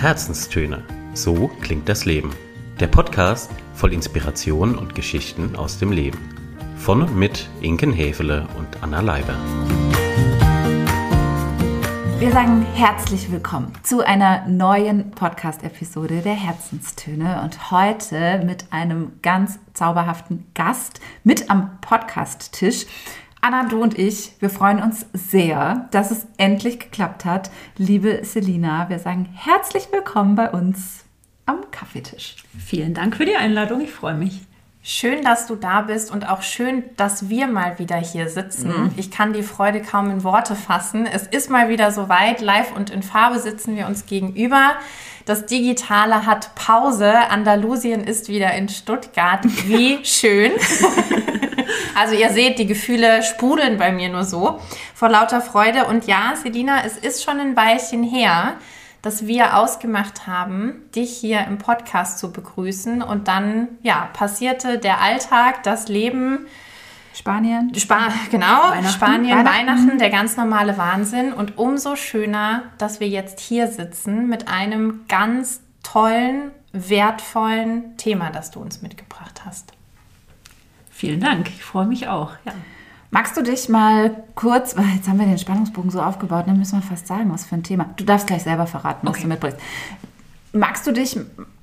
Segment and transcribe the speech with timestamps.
[0.00, 0.82] Herzenstöne.
[1.12, 2.30] So klingt das Leben.
[2.80, 6.18] Der Podcast voll Inspiration und Geschichten aus dem Leben.
[6.78, 9.34] Von und mit Inken Hefele und Anna Leiber.
[12.18, 19.58] Wir sagen herzlich willkommen zu einer neuen Podcast-Episode der Herzenstöne und heute mit einem ganz
[19.74, 22.86] zauberhaften Gast mit am Podcast-Tisch.
[23.42, 27.50] Anna, du und ich, wir freuen uns sehr, dass es endlich geklappt hat.
[27.78, 31.04] Liebe Selina, wir sagen herzlich willkommen bei uns
[31.46, 32.36] am Kaffeetisch.
[32.58, 34.42] Vielen Dank für die Einladung, ich freue mich.
[34.82, 38.68] Schön, dass du da bist und auch schön, dass wir mal wieder hier sitzen.
[38.68, 38.90] Mhm.
[38.96, 41.04] Ich kann die Freude kaum in Worte fassen.
[41.06, 42.40] Es ist mal wieder soweit.
[42.40, 44.72] Live und in Farbe sitzen wir uns gegenüber.
[45.26, 47.12] Das Digitale hat Pause.
[47.28, 49.44] Andalusien ist wieder in Stuttgart.
[49.66, 50.52] Wie schön.
[51.94, 54.60] Also ihr seht, die Gefühle sprudeln bei mir nur so
[54.94, 55.84] vor lauter Freude.
[55.84, 58.54] Und ja, Selina, es ist schon ein Weilchen her,
[59.02, 63.02] dass wir ausgemacht haben, dich hier im Podcast zu begrüßen.
[63.02, 66.46] Und dann, ja, passierte der Alltag, das Leben.
[67.14, 67.74] Spanien.
[67.74, 68.88] Spa genau, Weihnachten.
[68.88, 69.68] Spanien, Weihnachten.
[69.68, 71.32] Weihnachten, der ganz normale Wahnsinn.
[71.32, 78.50] Und umso schöner, dass wir jetzt hier sitzen mit einem ganz tollen, wertvollen Thema, das
[78.50, 79.72] du uns mitgebracht hast.
[80.90, 82.32] Vielen Dank, ich freue mich auch.
[82.44, 82.52] Ja.
[83.10, 86.80] Magst du dich mal kurz, weil jetzt haben wir den Spannungsbogen so aufgebaut, dann müssen
[86.80, 87.86] wir fast sagen, was für ein Thema.
[87.96, 89.22] Du darfst gleich selber verraten, was okay.
[89.22, 89.58] du mitbringst.
[90.52, 91.18] Magst du dich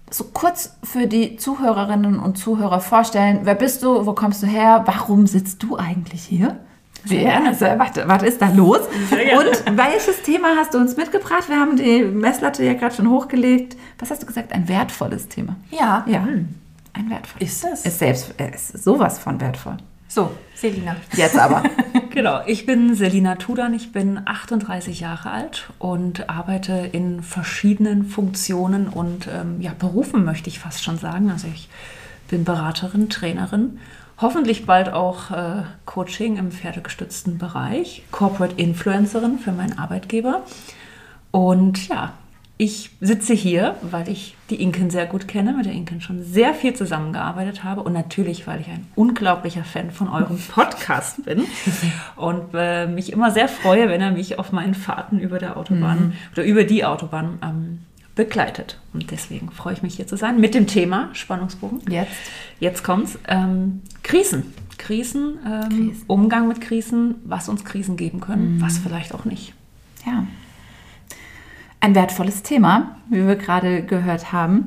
[0.09, 3.42] so kurz für die Zuhörerinnen und Zuhörer vorstellen?
[3.44, 4.06] Wer bist du?
[4.06, 4.84] Wo kommst du her?
[4.86, 6.58] Warum sitzt du eigentlich hier?
[7.03, 7.45] Wer?
[7.45, 8.80] Also, was, was ist da los?
[8.80, 11.48] Und welches Thema hast du uns mitgebracht?
[11.48, 13.78] Wir haben die Messlatte ja gerade schon hochgelegt.
[14.00, 14.52] Was hast du gesagt?
[14.52, 15.56] Ein wertvolles Thema.
[15.72, 16.03] Ja.
[16.08, 16.23] Ja.
[16.23, 16.50] Hm
[16.98, 17.44] ein wertvoll.
[17.44, 17.86] Ist das?
[17.86, 19.78] Ist selbst, ist sowas von wertvoll.
[20.18, 20.96] So, Selina.
[21.16, 21.62] Jetzt aber.
[22.10, 28.88] genau, ich bin Selina Tudan, ich bin 38 Jahre alt und arbeite in verschiedenen Funktionen
[28.88, 31.30] und ähm, ja, Berufen möchte ich fast schon sagen.
[31.30, 31.70] Also ich
[32.30, 33.78] bin Beraterin, Trainerin,
[34.19, 40.41] hoffentlich bald auch äh, Coaching im pferdegestützten Bereich, Corporate Influencerin für meinen Arbeitgeber.
[41.30, 42.14] Und ja,
[42.59, 46.56] ich sitze hier, weil ich die Inken sehr gut kenne, mit der Inken schon sehr
[46.56, 51.44] viel zusammengearbeitet habe und natürlich, weil ich ein unglaublicher Fan von eurem Podcast bin
[52.16, 56.00] und äh, mich immer sehr freue, wenn er mich auf meinen Fahrten über der Autobahn
[56.00, 56.13] mhm.
[56.34, 57.79] oder über die Autobahn ähm,
[58.16, 58.79] begleitet.
[58.91, 61.81] Und deswegen freue ich mich hier zu sein mit dem Thema Spannungsbogen.
[61.91, 62.12] Jetzt.
[62.59, 63.19] Jetzt kommt's.
[63.28, 64.51] Ähm, Krisen.
[64.79, 68.62] Krisen, ähm, Krisen, Umgang mit Krisen, was uns Krisen geben können, mhm.
[68.62, 69.53] was vielleicht auch nicht.
[70.06, 70.25] Ja
[71.80, 74.66] ein wertvolles Thema, wie wir gerade gehört haben.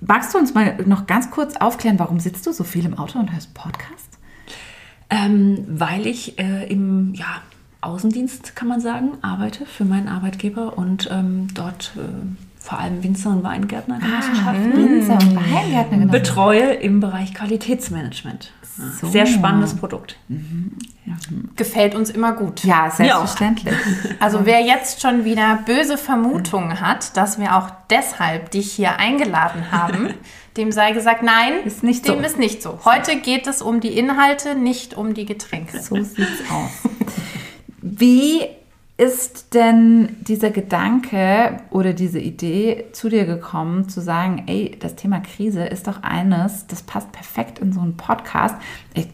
[0.00, 3.18] Magst du uns mal noch ganz kurz aufklären, warum sitzt du so viel im Auto
[3.18, 4.18] und hörst Podcast?
[5.10, 7.42] Ähm, weil ich äh, im ja,
[7.80, 13.28] Außendienst, kann man sagen, arbeite für meinen Arbeitgeber und ähm, dort äh, vor allem Winzer-
[13.28, 18.52] und Weingärtnergenossenschaften ah, Winzer- und Weingärtnergenossenschaften betreue im Bereich Qualitätsmanagement.
[19.00, 19.06] So.
[19.06, 20.16] Sehr spannendes Produkt.
[20.28, 20.72] Mhm.
[21.04, 21.12] Ja.
[21.56, 22.64] Gefällt uns immer gut.
[22.64, 23.74] Ja, selbstverständlich.
[24.18, 29.70] Also wer jetzt schon wieder böse Vermutungen hat, dass wir auch deshalb dich hier eingeladen
[29.70, 30.14] haben,
[30.56, 32.24] dem sei gesagt, nein, ist nicht dem so.
[32.24, 32.78] ist nicht so.
[32.86, 35.82] Heute geht es um die Inhalte, nicht um die Getränke.
[35.82, 36.90] So sieht's aus.
[37.82, 38.46] Wie
[38.96, 45.20] ist denn dieser Gedanke oder diese Idee zu dir gekommen, zu sagen, ey, das Thema
[45.20, 48.54] Krise ist doch eines, das passt perfekt in so einen Podcast.
[48.94, 49.08] Ich,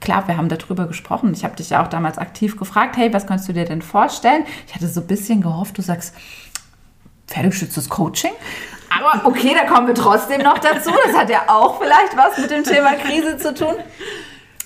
[0.00, 1.32] klar, wir haben darüber gesprochen.
[1.32, 4.44] Ich habe dich ja auch damals aktiv gefragt, hey, was kannst du dir denn vorstellen?
[4.66, 6.14] Ich hatte so ein bisschen gehofft, du sagst,
[7.26, 8.32] pferdegestütztes Coaching.
[8.90, 10.90] Aber okay, da kommen wir trotzdem noch dazu.
[11.06, 13.74] Das hat ja auch vielleicht was mit dem Thema Krise zu tun.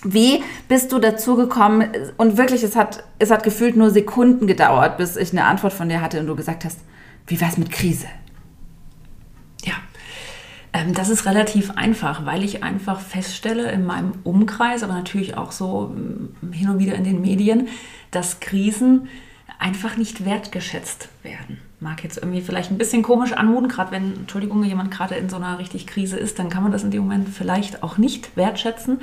[0.03, 1.91] Wie bist du dazu gekommen?
[2.17, 5.89] Und wirklich, es hat, es hat gefühlt nur Sekunden gedauert, bis ich eine Antwort von
[5.89, 6.79] dir hatte und du gesagt hast,
[7.27, 8.07] wie war es mit Krise?
[9.65, 9.75] Ja,
[10.73, 15.53] ähm, das ist relativ einfach, weil ich einfach feststelle in meinem Umkreis, aber natürlich auch
[15.53, 17.69] so ähm, hin und wieder in den Medien,
[18.11, 19.09] dass Krisen
[19.59, 21.59] einfach nicht wertgeschätzt werden.
[21.81, 25.37] Mag jetzt irgendwie vielleicht ein bisschen komisch anmuten, gerade wenn, Entschuldigung, jemand gerade in so
[25.37, 29.01] einer richtig Krise ist, dann kann man das in dem Moment vielleicht auch nicht wertschätzen.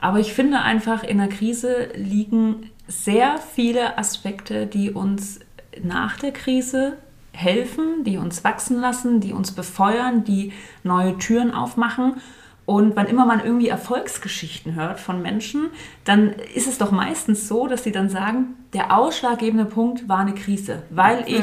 [0.00, 5.40] Aber ich finde einfach, in der Krise liegen sehr viele Aspekte, die uns
[5.82, 6.98] nach der Krise
[7.32, 10.52] helfen, die uns wachsen lassen, die uns befeuern, die
[10.82, 12.20] neue Türen aufmachen.
[12.68, 15.70] Und wann immer man irgendwie Erfolgsgeschichten hört von Menschen,
[16.04, 20.34] dann ist es doch meistens so, dass sie dann sagen, der ausschlaggebende Punkt war eine
[20.34, 21.40] Krise, weil ich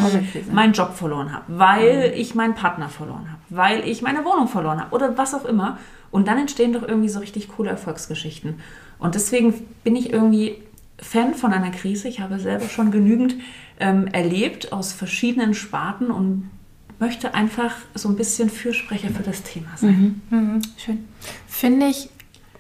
[0.52, 2.14] meinen Job verloren habe, weil mhm.
[2.16, 5.80] ich meinen Partner verloren habe, weil ich meine Wohnung verloren habe oder was auch immer.
[6.12, 8.60] Und dann entstehen doch irgendwie so richtig coole Erfolgsgeschichten.
[9.00, 10.62] Und deswegen bin ich irgendwie
[11.00, 12.08] Fan von einer Krise.
[12.08, 13.34] Ich habe selber schon genügend
[13.80, 16.52] ähm, erlebt aus verschiedenen Sparten und
[17.00, 20.22] möchte einfach so ein bisschen Fürsprecher für das Thema sein.
[20.30, 20.62] Mhm.
[20.78, 21.08] Schön.
[21.48, 22.10] Finde ich,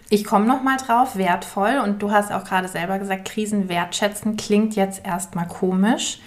[0.10, 1.80] ich komme noch mal drauf, wertvoll.
[1.84, 6.20] Und du hast auch gerade selber gesagt, Krisen wertschätzen klingt jetzt erstmal komisch.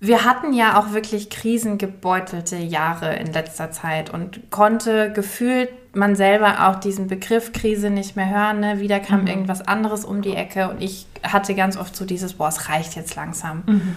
[0.00, 6.68] Wir hatten ja auch wirklich krisengebeutelte Jahre in letzter Zeit und konnte gefühlt man selber
[6.68, 8.60] auch diesen Begriff Krise nicht mehr hören.
[8.60, 8.80] Ne?
[8.80, 9.28] Wieder kam mhm.
[9.28, 12.96] irgendwas anderes um die Ecke und ich hatte ganz oft so dieses, boah, es reicht
[12.96, 13.62] jetzt langsam.
[13.66, 13.96] Mhm.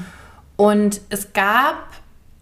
[0.55, 1.75] Und es gab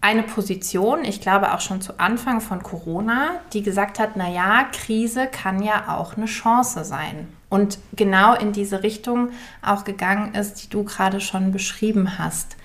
[0.06, 5.26] eine Position, ich glaube auch schon zu Anfang von Corona, die gesagt hat, naja, Krise
[5.26, 7.26] kann ja auch eine Chance sein.
[7.48, 9.30] Und genau in diese Richtung
[9.62, 12.56] auch gegangen ist, die du gerade schon beschrieben hast.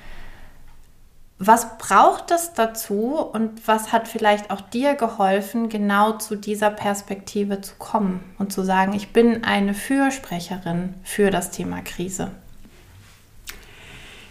[1.40, 7.60] Was braucht es dazu und was hat vielleicht auch dir geholfen, genau zu dieser Perspektive
[7.62, 12.30] zu kommen und zu sagen, ich bin eine Fürsprecherin für das Thema Krise?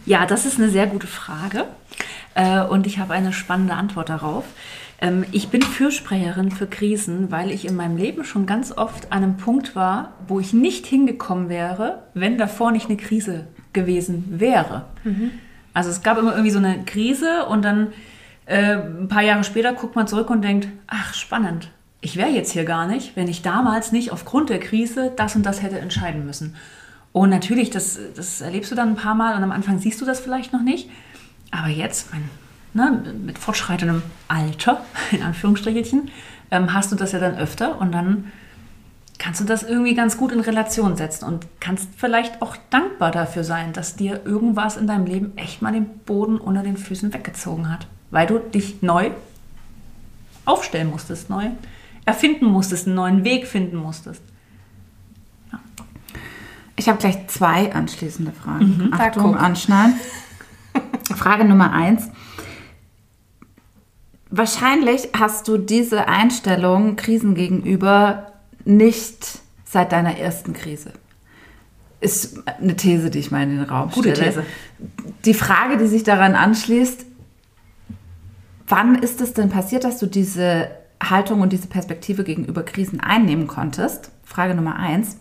[0.07, 1.67] Ja, das ist eine sehr gute Frage
[2.35, 4.45] äh, und ich habe eine spannende Antwort darauf.
[5.01, 9.23] Ähm, ich bin Fürsprecherin für Krisen, weil ich in meinem Leben schon ganz oft an
[9.23, 14.87] einem Punkt war, wo ich nicht hingekommen wäre, wenn davor nicht eine Krise gewesen wäre.
[15.05, 15.33] Mhm.
[15.73, 17.93] Also es gab immer irgendwie so eine Krise und dann
[18.47, 22.53] äh, ein paar Jahre später guckt man zurück und denkt, ach spannend, ich wäre jetzt
[22.53, 26.27] hier gar nicht, wenn ich damals nicht aufgrund der Krise das und das hätte entscheiden
[26.27, 26.57] müssen.
[27.13, 30.05] Und natürlich, das, das erlebst du dann ein paar Mal und am Anfang siehst du
[30.05, 30.89] das vielleicht noch nicht.
[31.51, 32.31] Aber jetzt, mein,
[32.75, 36.11] ne, mit fortschreitendem Alter, in Anführungsstrichelchen,
[36.51, 38.31] ähm, hast du das ja dann öfter und dann
[39.19, 43.45] kannst du das irgendwie ganz gut in Relation setzen und kannst vielleicht auch dankbar dafür
[43.45, 47.71] sein, dass dir irgendwas in deinem Leben echt mal den Boden unter den Füßen weggezogen
[47.71, 49.11] hat, weil du dich neu
[50.47, 51.51] aufstellen musstest, neu
[52.07, 54.23] erfinden musstest, einen neuen Weg finden musstest.
[55.53, 55.61] Ja.
[56.77, 58.89] Ich habe gleich zwei anschließende Fragen.
[58.89, 60.01] Mhm, Achtung, anschneiden.
[61.15, 62.09] Frage Nummer eins.
[64.31, 68.33] Wahrscheinlich hast du diese Einstellung Krisen gegenüber
[68.65, 70.93] nicht seit deiner ersten Krise.
[72.01, 74.31] Ist eine These, die ich mal in den Raum Gute stelle.
[74.31, 74.47] These.
[75.25, 77.05] Die Frage, die sich daran anschließt,
[78.69, 80.71] wann ist es denn passiert, dass du diese
[81.03, 84.13] Haltung und diese Perspektive gegenüber Krisen einnehmen konntest?
[84.25, 85.19] Frage Nummer eins.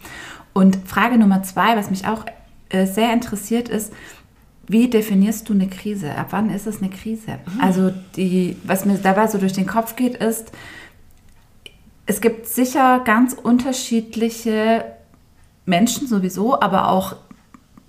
[0.53, 2.25] Und Frage Nummer zwei, was mich auch
[2.69, 3.91] äh, sehr interessiert, ist,
[4.69, 6.15] wie definierst du eine Krise?
[6.15, 7.39] Ab wann ist es eine Krise?
[7.55, 7.61] Mhm.
[7.61, 10.51] Also die, was mir dabei so durch den Kopf geht, ist,
[12.05, 14.85] es gibt sicher ganz unterschiedliche
[15.65, 17.15] Menschen sowieso, aber auch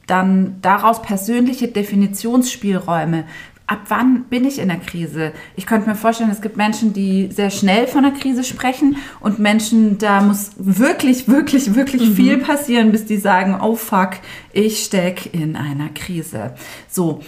[0.06, 3.24] dann daraus persönliche Definitionsspielräume.
[3.70, 5.32] Ab wann bin ich in der Krise?
[5.54, 9.38] Ich könnte mir vorstellen, es gibt Menschen, die sehr schnell von der Krise sprechen und
[9.38, 12.14] Menschen, da muss wirklich, wirklich, wirklich mhm.
[12.16, 14.14] viel passieren, bis die sagen, oh fuck,
[14.52, 16.54] ich stecke in einer Krise.
[16.88, 17.20] So,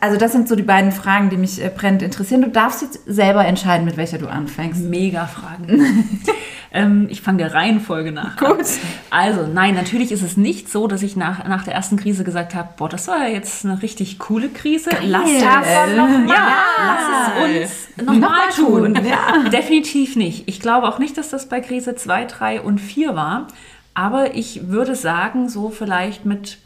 [0.00, 2.42] also das sind so die beiden Fragen, die mich äh, brennend interessieren.
[2.42, 4.82] Du darfst jetzt selber entscheiden, mit welcher du anfängst.
[4.82, 6.20] Mega Fragen.
[6.72, 8.36] ähm, ich fange der Reihenfolge nach.
[8.36, 8.66] Gut.
[9.10, 12.54] Also nein, natürlich ist es nicht so, dass ich nach, nach der ersten Krise gesagt
[12.54, 14.90] habe, boah, das war ja jetzt eine richtig coole Krise.
[14.90, 15.00] Geil.
[15.04, 16.28] Lass das noch mal.
[16.28, 18.94] Ja, lass es uns nochmal tun.
[18.94, 19.06] tun.
[19.06, 19.48] Ja.
[19.50, 20.48] Definitiv nicht.
[20.48, 23.48] Ich glaube auch nicht, dass das bei Krise 2, 3 und 4 war.
[23.94, 26.58] Aber ich würde sagen, so vielleicht mit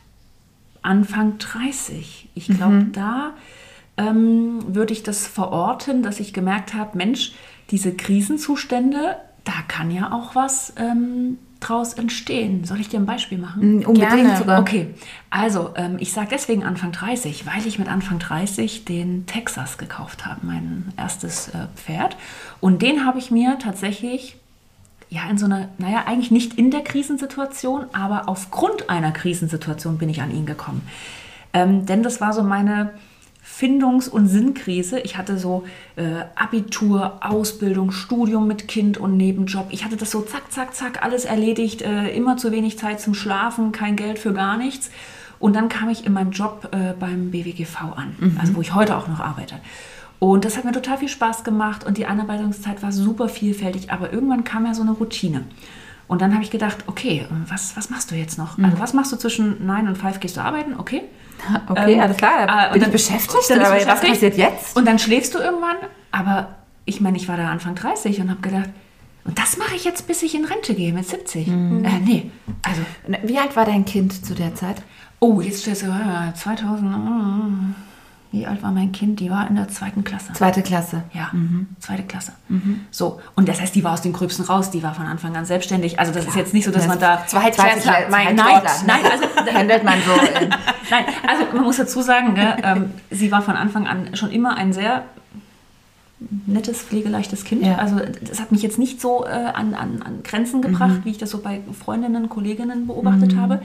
[0.83, 2.30] Anfang 30.
[2.49, 2.93] Ich glaube, mhm.
[2.93, 3.35] da
[3.97, 7.33] ähm, würde ich das verorten, dass ich gemerkt habe, Mensch,
[7.71, 12.65] diese Krisenzustände, da kann ja auch was ähm, draus entstehen.
[12.65, 13.81] Soll ich dir ein Beispiel machen?
[13.81, 14.61] Mm, unbedingt sogar.
[14.61, 14.95] Okay,
[15.29, 20.27] also ähm, ich sage deswegen Anfang 30, weil ich mit Anfang 30 den Texas gekauft
[20.27, 22.17] habe, mein erstes äh, Pferd.
[22.61, 24.37] Und den habe ich mir tatsächlich
[25.11, 30.09] ja, in so einer, naja, eigentlich nicht in der Krisensituation, aber aufgrund einer Krisensituation bin
[30.09, 30.83] ich an ihn gekommen.
[31.53, 32.93] Ähm, denn das war so meine
[33.43, 35.01] Findungs- und Sinnkrise.
[35.01, 35.65] Ich hatte so
[35.97, 39.67] äh, Abitur, Ausbildung, Studium mit Kind und Nebenjob.
[39.71, 43.15] Ich hatte das so zack, zack, zack, alles erledigt, äh, immer zu wenig Zeit zum
[43.15, 44.91] Schlafen, kein Geld für gar nichts.
[45.39, 48.39] Und dann kam ich in meinem Job äh, beim BWGV an, mhm.
[48.41, 49.57] also wo ich heute auch noch arbeite.
[50.19, 54.13] Und das hat mir total viel Spaß gemacht und die Einarbeitungszeit war super vielfältig, aber
[54.13, 55.45] irgendwann kam ja so eine Routine.
[56.09, 58.59] Und dann habe ich gedacht, okay, was, was machst du jetzt noch?
[58.59, 58.67] Mhm.
[58.67, 60.75] Also was machst du zwischen 9 und 5 gehst du arbeiten?
[60.77, 61.03] Okay.
[61.69, 62.71] Okay, ähm, alles klar.
[62.71, 64.77] Äh, und dann beschäftigt, dann aber was passiert jetzt?
[64.77, 65.77] Und dann schläfst du irgendwann,
[66.11, 68.71] aber ich meine, ich war da Anfang 30 und habe gedacht,
[69.25, 71.47] und das mache ich jetzt, bis ich in Rente gehe mit 70.
[71.47, 71.85] Mhm.
[71.85, 72.31] Äh, nee,
[72.63, 72.81] also.
[73.23, 74.83] Wie alt war dein Kind zu der Zeit?
[75.21, 77.75] Oh, jetzt stellst du, äh, 2000
[78.33, 79.19] wie alt war mein Kind?
[79.19, 80.33] Die war in der zweiten Klasse.
[80.35, 81.03] Zweite Klasse.
[81.13, 81.69] Ja, mhm.
[81.81, 82.33] zweite Klasse.
[82.49, 82.81] Mhm.
[82.93, 85.45] So, und das heißt, die war aus den Gröbsten raus, die war von Anfang an
[85.45, 85.99] selbstständig.
[85.99, 86.35] Also das Klar.
[86.35, 87.17] ist jetzt nicht so, dass das man da...
[87.17, 88.63] Klasse, mein nein.
[88.87, 89.53] Nein, also...
[89.53, 90.13] handelt man so.
[90.91, 94.57] nein, also man muss dazu sagen, ne, ähm, sie war von Anfang an schon immer
[94.57, 95.05] ein sehr
[96.47, 97.65] nettes, pflegeleichtes Kind.
[97.65, 97.77] Ja.
[97.77, 101.19] Also das hat mich jetzt nicht so äh, an, an, an Grenzen gebracht, wie ich
[101.19, 103.63] das so bei Freundinnen, Kolleginnen beobachtet habe.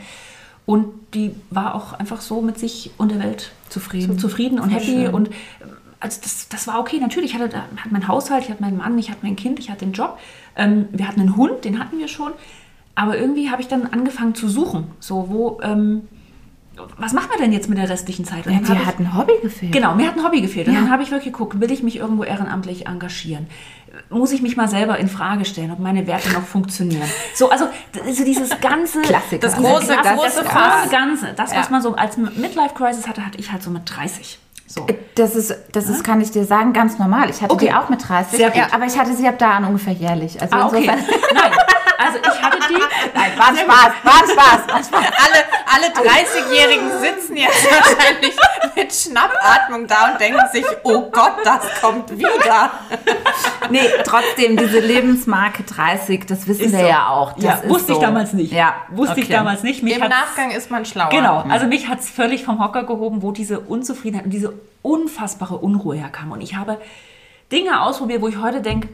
[0.66, 5.08] Und die war auch einfach so mit sich und der Welt zufrieden, zufrieden und happy.
[5.08, 5.70] Und ähm,
[6.00, 7.00] also das, das war okay.
[7.00, 9.70] Natürlich, ich hatte, hatte mein Haushalt, ich hatte meinen Mann, ich hatte mein Kind, ich
[9.72, 10.20] hatte den Job.
[10.56, 12.32] Ähm, wir hatten einen Hund, den hatten wir schon.
[12.94, 14.88] Aber irgendwie habe ich dann angefangen zu suchen.
[15.00, 16.02] So, wo, ähm,
[16.98, 18.46] was machen wir denn jetzt mit der restlichen Zeit?
[18.48, 19.72] Und Ja, dir ich- hat ein Hobby gefehlt.
[19.72, 20.68] Genau, mir hat ein Hobby gefehlt.
[20.68, 20.82] Und Ja.
[20.82, 23.48] dann habe ich wirklich geguckt, will ich mich irgendwo ehrenamtlich engagieren?
[24.10, 27.10] Muss ich mich mal selber in Frage stellen, ob meine Werte noch funktionieren?
[27.34, 27.66] So, also
[28.12, 29.02] so dieses ganze...
[29.02, 29.40] Klassiker.
[29.48, 31.34] Das große, Klasse- große das große Ganze.
[31.36, 31.72] Das, was Ja.
[31.72, 34.40] man so als Midlife-Crisis hatte, hatte ich halt so mit 30.
[34.68, 34.88] So.
[35.16, 37.30] Das ist, das ist, kann ich dir sagen, ganz normal.
[37.30, 37.68] Ich hatte Okay.
[37.68, 38.58] die auch mit 30, Sehr gut.
[38.58, 40.42] ja, aber ich hatte sie ab da an ungefähr jährlich.
[40.42, 40.78] Also Ah, okay.
[40.92, 41.00] insofern.
[41.36, 41.52] Nein,
[41.98, 42.82] also ich hatte die...
[43.14, 45.14] Nein, war Spaß, war Spaß, war Spaß.
[45.26, 48.36] Alle, alle 30-Jährigen sitzen jetzt wahrscheinlich
[48.76, 52.72] mit Schnappatmung da und denken sich, oh Gott, das kommt wieder.
[53.70, 56.86] Nee, trotzdem, diese Lebensmarke 30, das wissen Ist wir so.
[56.86, 57.34] ja auch.
[57.34, 58.02] Das ja, ist wusste ich so.
[58.04, 58.52] damals nicht.
[58.52, 59.34] Ja, Wusste ich okay.
[59.34, 59.84] damals nicht.
[59.84, 61.10] Mich Im hat's- Nachgang ist man schlauer.
[61.10, 65.56] Genau, also mich hat es völlig vom Hocker gehoben, wo diese Unzufriedenheit und diese unfassbare
[65.58, 66.32] Unruhe herkam.
[66.32, 66.80] Und ich habe
[67.52, 68.90] Dinge ausprobiert, wo ich heute denke,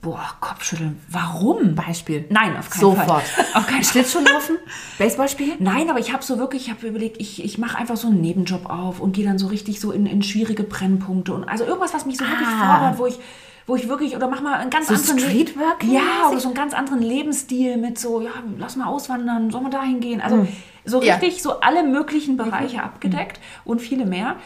[0.00, 1.74] boah, Kopfschütteln, warum?
[1.74, 2.24] Beispiel.
[2.30, 3.06] Nein, auf keinen Sofort.
[3.22, 3.44] Fall.
[3.54, 3.82] Auf keinen.
[3.84, 4.56] Schlittschuhlaufen?
[4.98, 5.56] Baseball spielen?
[5.58, 8.20] Nein, aber ich habe so wirklich, ich habe überlegt, ich, ich mache einfach so einen
[8.20, 11.94] Nebenjob auf und gehe dann so richtig so in, in schwierige Brennpunkte und also irgendwas,
[11.94, 12.78] was mich so wirklich Ah.
[12.78, 13.18] fordert, wo ich,
[13.66, 16.54] wo ich wirklich, oder mach mal einen ganz So anderen Streetwork Ja, oder so einen
[16.54, 20.20] ganz anderen Lebensstil mit so, ja, lass mal auswandern, soll man dahin gehen.
[20.20, 20.46] Also
[20.84, 21.14] so Ja.
[21.16, 24.36] richtig so alle möglichen Bereiche abgedeckt und viele mehr.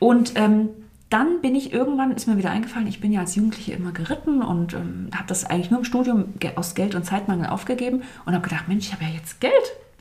[0.00, 0.70] Und ähm,
[1.14, 4.42] dann bin ich irgendwann, ist mir wieder eingefallen, ich bin ja als Jugendliche immer geritten
[4.42, 6.24] und ähm, habe das eigentlich nur im Studium
[6.56, 9.52] aus Geld und Zeitmangel aufgegeben und habe gedacht, Mensch, ich habe ja jetzt Geld.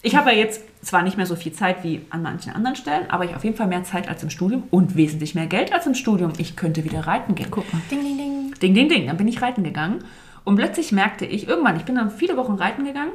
[0.01, 3.11] Ich habe ja jetzt zwar nicht mehr so viel Zeit wie an manchen anderen Stellen,
[3.11, 5.71] aber ich habe auf jeden Fall mehr Zeit als im Studium und wesentlich mehr Geld
[5.71, 6.33] als im Studium.
[6.39, 7.49] Ich könnte wieder reiten gehen.
[7.51, 7.81] Guck mal.
[7.91, 8.53] Ding, ding, ding.
[8.59, 9.05] Ding, ding, ding.
[9.05, 10.03] Dann bin ich reiten gegangen
[10.45, 13.11] und plötzlich merkte ich, irgendwann, ich bin dann viele Wochen reiten gegangen.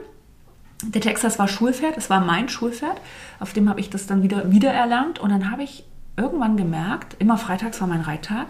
[0.85, 3.01] Der Texas war Schulpferd, es war mein Schulpferd,
[3.41, 5.85] auf dem habe ich das dann wieder, wieder erlernt und dann habe ich
[6.19, 8.47] irgendwann gemerkt, immer freitags war mein Reittag,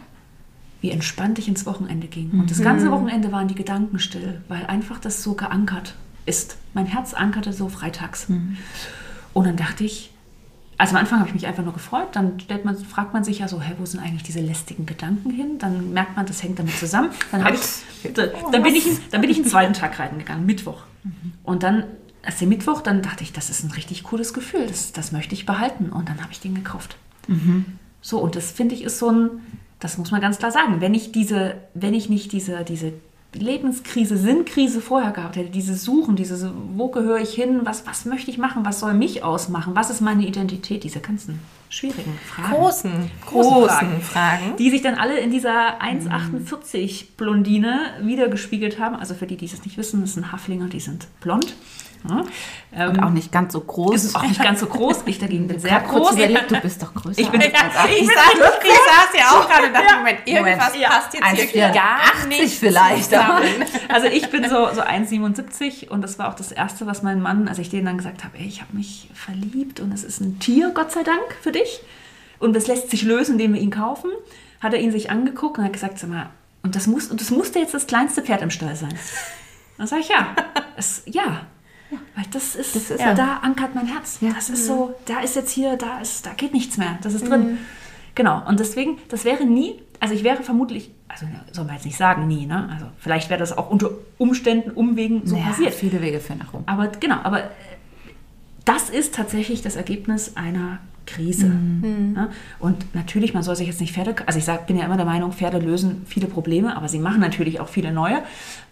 [0.81, 2.31] wie entspannt ich ins Wochenende ging.
[2.33, 5.95] Und das ganze Wochenende waren die Gedanken still, weil einfach das so geankert
[6.27, 6.57] ist.
[6.75, 8.27] Mein Herz ankerte so freitags.
[9.35, 10.11] Und dann dachte ich,
[10.77, 13.41] also am Anfang habe ich mich einfach nur gefreut, dann stellt man, fragt man sich
[13.41, 15.59] ja so, hä, wo sind eigentlich diese lästigen Gedanken hin?
[15.59, 17.11] Dann merkt man, das hängt damit zusammen.
[17.33, 20.83] Dann, ich, da- dann, bin, ich, dann bin ich einen zweiten Tag reiten gegangen, Mittwoch.
[21.43, 21.83] Und dann,
[22.25, 25.35] als der Mittwoch, dann dachte ich, das ist ein richtig cooles Gefühl, das, das möchte
[25.35, 25.91] ich behalten.
[25.91, 26.97] Und dann habe ich den gekauft.
[28.01, 29.31] So, und das finde ich ist so ein,
[29.81, 32.93] das muss man ganz klar sagen, wenn ich diese, wenn ich nicht diese, diese
[33.35, 38.31] Lebenskrise, Sinnkrise vorher gehabt hätte, dieses Suchen, dieses, wo gehöre ich hin, was, was möchte
[38.31, 42.53] ich machen, was soll mich ausmachen, was ist meine Identität, diese ganzen schwierigen Fragen.
[42.55, 44.01] Großen, Große großen Fragen.
[44.03, 44.57] Fragen.
[44.59, 48.97] Die sich dann alle in dieser 1,48 Blondine wiedergespiegelt haben.
[48.97, 51.55] Also für die, die es nicht wissen, das sind Haflinger, die sind blond.
[52.09, 52.23] Ja.
[52.73, 54.05] Ähm, Und auch nicht ganz so groß.
[54.05, 54.99] ist auch nicht ganz so groß.
[55.07, 56.13] Ich dagegen bin sehr groß.
[56.13, 57.21] überlegt, du bist doch größer.
[57.21, 57.53] Ich bin- Ja, 1,80.
[58.01, 60.89] ich, saß, ich saß ja auch gerade und dachte, Moment, irgendwas Ja.
[60.91, 63.05] passt jetzt hier 1,84 gar nicht vielleicht.
[63.11, 63.43] zusammen.
[63.89, 67.49] Also ich bin so, so 1,77 und das war auch das Erste, was mein Mann,
[67.49, 70.39] als ich denen dann gesagt habe, ey, ich habe mich verliebt und es ist ein
[70.39, 71.58] Tier, Gott sei Dank, für dich.
[72.39, 74.11] Und das lässt sich lösen, indem wir ihn kaufen.
[74.61, 76.31] Hat er ihn sich angeguckt und hat gesagt, sag mal,
[76.63, 78.95] und das, muss, und das musste jetzt das kleinste Pferd im Stall sein.
[79.77, 80.35] Dann sage ich, ja.
[80.77, 81.41] Es, ja.
[82.15, 84.19] Weil das ist, Das ist ja, da ankert mein Herz.
[84.21, 84.31] Ja.
[84.33, 86.99] Das ist so, da ist jetzt hier, da ist, da geht nichts mehr.
[87.03, 87.59] Das ist drin.
[88.15, 88.47] Genau.
[88.47, 92.29] Und deswegen, das wäre nie, also ich wäre vermutlich, also soll man jetzt nicht sagen,
[92.29, 92.69] nie, ne?
[92.73, 95.75] Also vielleicht wäre das auch unter Umständen, Umwegen so ja, passiert.
[95.75, 96.63] viele Wege führen nach Rom.
[96.67, 97.49] Aber genau, aber äh,
[98.65, 101.47] das ist tatsächlich das Ergebnis einer Krise.
[101.47, 102.15] Mhm.
[102.15, 102.29] Ja?
[102.59, 105.07] Und natürlich, man soll sich jetzt nicht Pferde, also ich sag, bin ja immer der
[105.07, 108.23] Meinung, Pferde lösen viele Probleme, aber sie machen natürlich auch viele neue.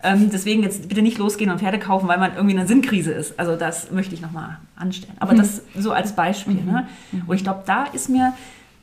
[0.02, 3.12] Ähm, deswegen jetzt bitte nicht losgehen und Pferde kaufen, weil man irgendwie in einer Sinnkrise
[3.12, 3.38] ist.
[3.38, 5.16] Also das möchte ich nochmal anstellen.
[5.18, 6.62] Aber das so als Beispiel.
[6.62, 6.86] Ne?
[7.26, 8.34] Und ich glaube, da ist mir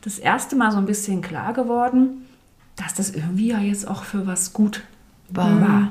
[0.02, 2.26] das erste Mal so ein bisschen klar geworden,
[2.76, 4.82] dass das irgendwie ja jetzt auch für was gut
[5.30, 5.90] war.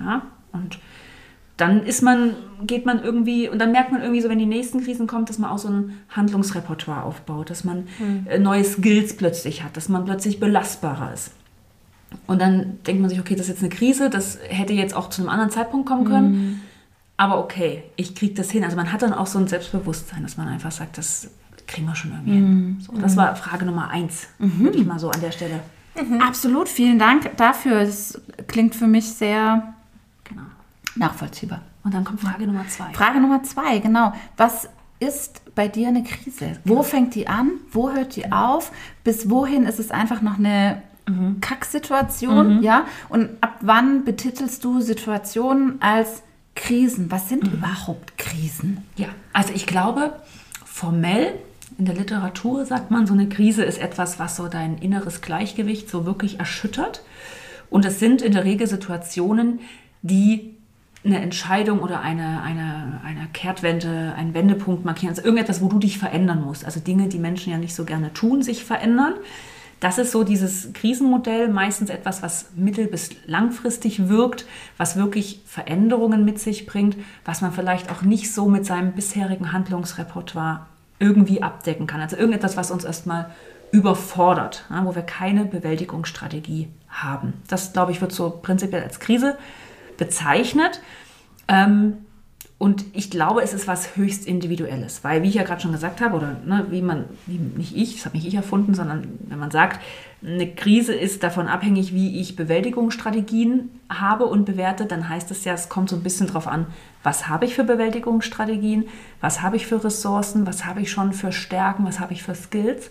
[0.00, 0.22] Ja?
[0.52, 0.78] Und
[1.56, 2.34] dann ist man,
[2.66, 5.38] geht man irgendwie, und dann merkt man irgendwie so, wenn die nächsten Krisen kommen, dass
[5.38, 7.88] man auch so ein Handlungsrepertoire aufbaut, dass man
[8.26, 11.32] äh, neue Skills plötzlich hat, dass man plötzlich belastbarer ist.
[12.26, 15.08] Und dann denkt man sich, okay, das ist jetzt eine Krise, das hätte jetzt auch
[15.10, 16.62] zu einem anderen Zeitpunkt kommen können.
[17.16, 18.62] Aber okay, ich kriege das hin.
[18.62, 21.30] Also man hat dann auch so ein Selbstbewusstsein, dass man einfach sagt, das
[21.66, 22.78] kriegen wir schon irgendwie hin.
[22.80, 25.60] So, das war Frage Nummer eins, würde ich mal so an der Stelle.
[26.20, 27.80] Absolut, vielen Dank dafür.
[27.80, 29.72] Es klingt für mich sehr.
[30.96, 31.62] Nachvollziehbar.
[31.84, 32.92] Und dann kommt Frage Nummer zwei.
[32.92, 34.12] Frage Nummer zwei, genau.
[34.36, 36.58] Was ist bei dir eine Krise?
[36.64, 37.52] Wo fängt die an?
[37.70, 38.72] Wo hört die auf?
[39.04, 40.82] Bis wohin ist es einfach noch eine
[41.40, 42.84] Kacksituation, ja?
[43.08, 46.22] Und ab wann betitelst du Situationen als
[46.56, 47.12] Krisen?
[47.12, 48.82] Was sind überhaupt Krisen?
[48.96, 50.14] Ja, also ich glaube,
[50.64, 51.34] formell
[51.78, 55.88] in der Literatur sagt man, so eine Krise ist etwas, was so dein inneres Gleichgewicht
[55.88, 57.02] so wirklich erschüttert.
[57.70, 59.60] Und es sind in der Regel Situationen,
[60.02, 60.55] die
[61.06, 65.10] eine Entscheidung oder eine, eine, eine Kehrtwende, einen Wendepunkt markieren.
[65.10, 66.64] Also irgendetwas, wo du dich verändern musst.
[66.64, 69.14] Also Dinge, die Menschen ja nicht so gerne tun, sich verändern.
[69.80, 74.46] Das ist so dieses Krisenmodell, meistens etwas, was mittel- bis langfristig wirkt,
[74.78, 79.52] was wirklich Veränderungen mit sich bringt, was man vielleicht auch nicht so mit seinem bisherigen
[79.52, 80.66] Handlungsrepertoire
[80.98, 82.00] irgendwie abdecken kann.
[82.00, 83.30] Also irgendetwas, was uns erstmal
[83.70, 87.34] überfordert, ja, wo wir keine Bewältigungsstrategie haben.
[87.48, 89.36] Das, glaube ich, wird so prinzipiell als Krise
[89.96, 90.80] bezeichnet.
[91.48, 91.98] Ähm,
[92.58, 96.00] und ich glaube, es ist was höchst Individuelles, weil, wie ich ja gerade schon gesagt
[96.00, 99.38] habe, oder ne, wie man, wie nicht ich, das habe nicht ich erfunden, sondern wenn
[99.38, 99.82] man sagt,
[100.24, 105.52] eine Krise ist davon abhängig, wie ich Bewältigungsstrategien habe und bewerte, dann heißt es ja,
[105.52, 106.66] es kommt so ein bisschen drauf an,
[107.02, 108.88] was habe ich für Bewältigungsstrategien,
[109.20, 112.34] was habe ich für Ressourcen, was habe ich schon für Stärken, was habe ich für
[112.34, 112.90] Skills.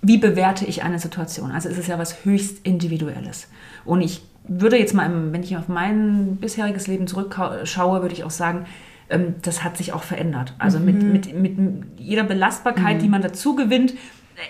[0.00, 1.52] Wie bewerte ich eine Situation?
[1.52, 3.48] Also es ist ja was höchst Individuelles.
[3.84, 8.30] Und ich würde jetzt mal, wenn ich auf mein bisheriges Leben zurückschaue, würde ich auch
[8.30, 8.66] sagen,
[9.10, 10.54] ähm, das hat sich auch verändert.
[10.58, 11.56] Also mit, mit, mit
[11.98, 13.94] jeder Belastbarkeit, die man dazu gewinnt,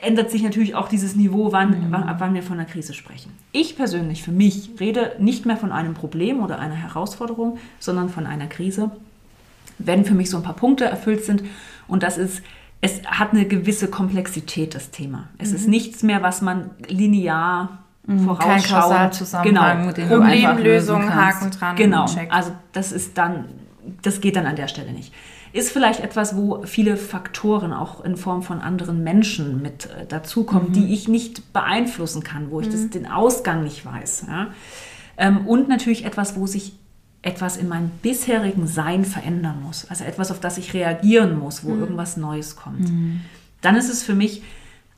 [0.01, 3.33] ändert sich natürlich auch dieses Niveau, wann, wann, ab wann wir von einer Krise sprechen.
[3.51, 8.27] Ich persönlich, für mich, rede nicht mehr von einem Problem oder einer Herausforderung, sondern von
[8.27, 8.91] einer Krise,
[9.79, 11.43] wenn für mich so ein paar Punkte erfüllt sind.
[11.89, 12.43] Und das ist,
[12.81, 15.29] es hat eine gewisse Komplexität, das Thema.
[15.39, 21.15] Es ist nichts mehr, was man linear Kein vorausschauend, Kausalzusammenhang, du einfach lösen Problemlösung.
[21.15, 23.45] Haken dran Genau, also das ist dann,
[24.03, 25.13] das geht dann an der Stelle nicht.
[25.53, 30.73] Ist vielleicht etwas, wo viele Faktoren auch in Form von anderen Menschen mit äh, dazukommen,
[30.73, 34.27] die ich nicht beeinflussen kann, wo ich das, den Ausgang nicht weiß.
[34.29, 34.49] Ja?
[35.19, 36.73] Ähm, und natürlich etwas, wo sich
[37.21, 39.87] etwas in meinem bisherigen Sein verändern muss.
[39.89, 42.91] Also etwas, auf das ich reagieren muss, wo irgendwas Neues kommt.
[43.61, 44.43] Dann ist es für mich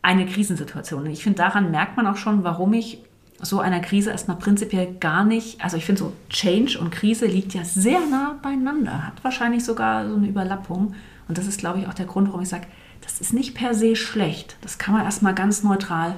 [0.05, 1.05] eine Krisensituation.
[1.05, 2.99] Und ich finde, daran merkt man auch schon, warum ich
[3.40, 7.55] so einer Krise erstmal prinzipiell gar nicht, also ich finde so Change und Krise liegt
[7.55, 10.95] ja sehr nah beieinander, hat wahrscheinlich sogar so eine Überlappung.
[11.27, 12.67] Und das ist, glaube ich, auch der Grund, warum ich sage,
[13.01, 14.57] das ist nicht per se schlecht.
[14.61, 16.14] Das kann man erstmal ganz neutral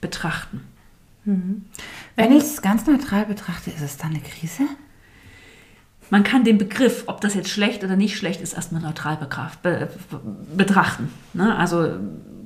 [0.00, 0.62] betrachten.
[2.16, 4.64] Wenn ich es ganz neutral betrachte, ist es dann eine Krise?
[6.10, 9.16] Man kann den Begriff, ob das jetzt schlecht oder nicht schlecht ist, erstmal neutral
[9.62, 9.88] be,
[10.56, 11.08] betrachten.
[11.34, 11.56] Ne?
[11.56, 11.88] Also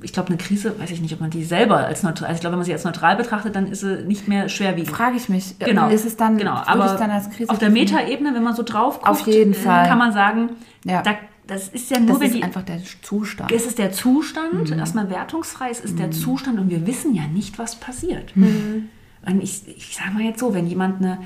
[0.01, 2.41] ich glaube, eine Krise, weiß ich nicht, ob man die selber als neutral, also ich
[2.41, 4.95] glaube, wenn man sie als neutral betrachtet, dann ist sie nicht mehr schwerwiegend.
[4.95, 5.55] Frage ich mich.
[5.59, 5.89] äh, Genau.
[5.89, 6.53] Ist es dann, genau.
[6.53, 7.71] aber es dann als Krise auf der?
[7.71, 9.87] Metaebene, wenn man so drauf guckt, Auf jeden äh, Fall.
[9.87, 10.49] kann man sagen,
[10.83, 11.01] Ja.
[11.01, 11.15] da,
[11.47, 13.51] das ist ja nur, Das wenn ist die, einfach der Zustand.
[13.51, 14.77] es ist der Zustand, Mhm.
[14.79, 18.33] erstmal wertungsfrei, es ist der Zustand und wir wissen ja nicht, was passiert.
[18.35, 21.17] Und ich, ich sage mal jetzt so, wenn jemand eine,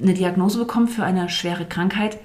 [0.00, 2.18] eine Diagnose bekommt für eine schwere Krankheit,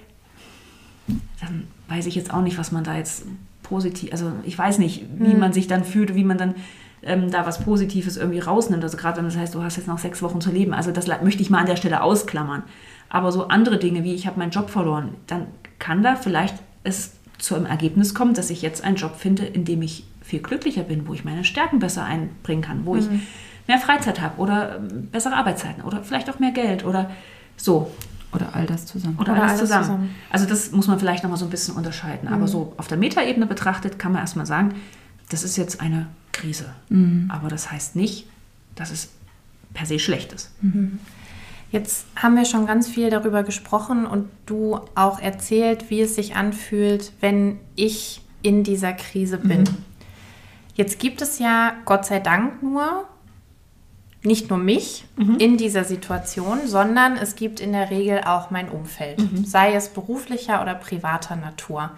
[1.39, 3.26] dann weiß ich jetzt auch nicht, was man da jetzt
[3.63, 6.56] positiv, also ich weiß nicht, wie man sich dann fühlt, wie man dann
[7.04, 8.84] ähm, da was Positives irgendwie rausnimmt.
[8.84, 10.74] Also gerade wenn das heißt, du hast jetzt noch sechs Wochen zu leben.
[10.74, 12.63] Also das möchte ich mal an der Stelle ausklammern.
[13.10, 15.47] Aber so andere Dinge, wie ich habe meinen Job verloren, dann
[15.80, 19.65] kann da vielleicht es zu einem Ergebnis kommen, dass ich jetzt einen Job finde, in
[19.65, 23.06] dem ich viel glücklicher bin, wo ich meine Stärken besser einbringen kann, wo ich
[23.67, 27.10] mehr Freizeit habe oder ähm, bessere Arbeitszeiten oder vielleicht auch mehr Geld oder
[27.57, 27.91] so.
[28.33, 29.17] Oder all das zusammen.
[29.19, 29.83] Oder, Oder alles, alles zusammen.
[29.83, 30.15] zusammen.
[30.29, 32.29] Also das muss man vielleicht nochmal so ein bisschen unterscheiden.
[32.29, 34.75] Aber so auf der Metaebene betrachtet kann man erstmal sagen,
[35.29, 36.65] das ist jetzt eine Krise.
[37.29, 38.27] Aber das heißt nicht,
[38.75, 39.09] dass es
[39.73, 40.51] per se schlecht ist.
[41.71, 46.35] Jetzt haben wir schon ganz viel darüber gesprochen und du auch erzählt, wie es sich
[46.35, 49.65] anfühlt, wenn ich in dieser Krise bin.
[50.73, 53.05] Jetzt gibt es ja Gott sei Dank nur
[54.23, 55.05] nicht nur mich
[55.39, 60.62] in dieser Situation, sondern es gibt in der Regel auch mein Umfeld, sei es beruflicher
[60.62, 61.91] oder privater Natur.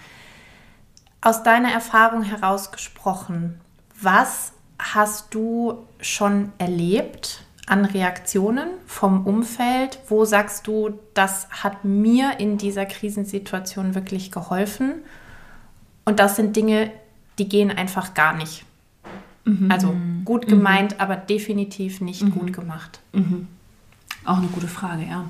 [1.22, 3.60] Aus deiner Erfahrung heraus gesprochen,
[4.02, 10.00] was hast du schon erlebt an Reaktionen vom Umfeld?
[10.08, 14.96] Wo sagst du, das hat mir in dieser Krisensituation wirklich geholfen?
[16.06, 16.92] Und das sind Dinge,
[17.40, 18.66] die gehen einfach gar nicht.
[19.70, 23.00] Also gut gemeint, aber definitiv nicht gut gemacht.
[24.26, 25.30] Auch eine gute Frage, ja.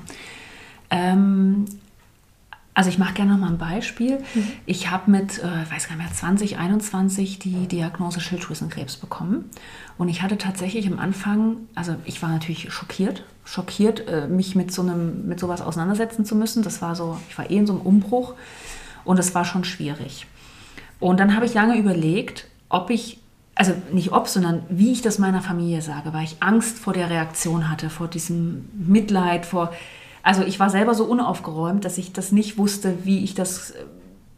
[0.91, 1.65] Ähm,
[2.75, 4.19] also ich mache gerne noch mal ein Beispiel.
[4.65, 9.49] Ich habe mit, äh, ich weiß gar nicht mehr, 2021 die Diagnose Schilddrüsenkrebs bekommen.
[9.97, 14.71] Und ich hatte tatsächlich am Anfang, also ich war natürlich schockiert, schockiert, äh, mich mit
[14.71, 16.63] so einem, mit sowas auseinandersetzen zu müssen.
[16.63, 18.33] Das war so, ich war eh in so einem Umbruch
[19.05, 20.25] und es war schon schwierig.
[20.99, 23.19] Und dann habe ich lange überlegt, ob ich
[23.55, 27.09] also nicht ob, sondern wie ich das meiner Familie sage, weil ich Angst vor der
[27.09, 29.71] Reaktion hatte, vor diesem Mitleid, vor,
[30.23, 33.85] also ich war selber so unaufgeräumt, dass ich das nicht wusste, wie ich das äh,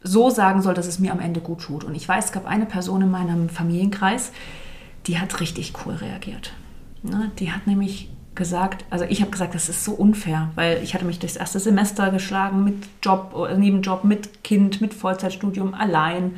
[0.04, 1.84] so sagen soll, dass es mir am Ende gut tut.
[1.84, 4.32] Und ich weiß, es gab eine Person in meinem Familienkreis,
[5.08, 6.54] die hat richtig cool reagiert.
[7.01, 7.32] Ne?
[7.39, 11.06] Die hat nämlich gesagt, also ich habe gesagt, das ist so unfair, weil ich hatte
[11.06, 16.34] mich durchs erste Semester geschlagen mit Job, äh, Nebenjob, mit Kind, mit Vollzeitstudium, allein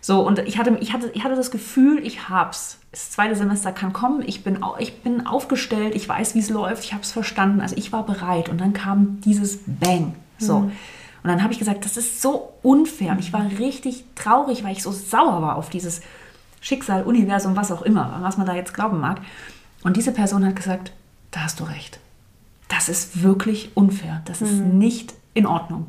[0.00, 2.78] so, und ich hatte, ich hatte, ich hatte das Gefühl, ich hab's.
[2.92, 6.84] Das zweite Semester kann kommen, ich bin, ich bin aufgestellt, ich weiß, wie es läuft,
[6.84, 7.60] ich habe es verstanden.
[7.60, 8.48] Also ich war bereit.
[8.48, 10.14] Und dann kam dieses Bang.
[10.38, 10.60] So.
[10.60, 10.72] Mhm.
[11.22, 13.12] Und dann habe ich gesagt, das ist so unfair.
[13.12, 16.00] Und ich war richtig traurig, weil ich so sauer war auf dieses
[16.60, 19.20] Schicksal, Universum, was auch immer, was man da jetzt glauben mag.
[19.82, 20.92] Und diese Person hat gesagt,
[21.32, 21.98] da hast du recht.
[22.68, 24.22] Das ist wirklich unfair.
[24.24, 24.78] Das ist mhm.
[24.78, 25.88] nicht in Ordnung.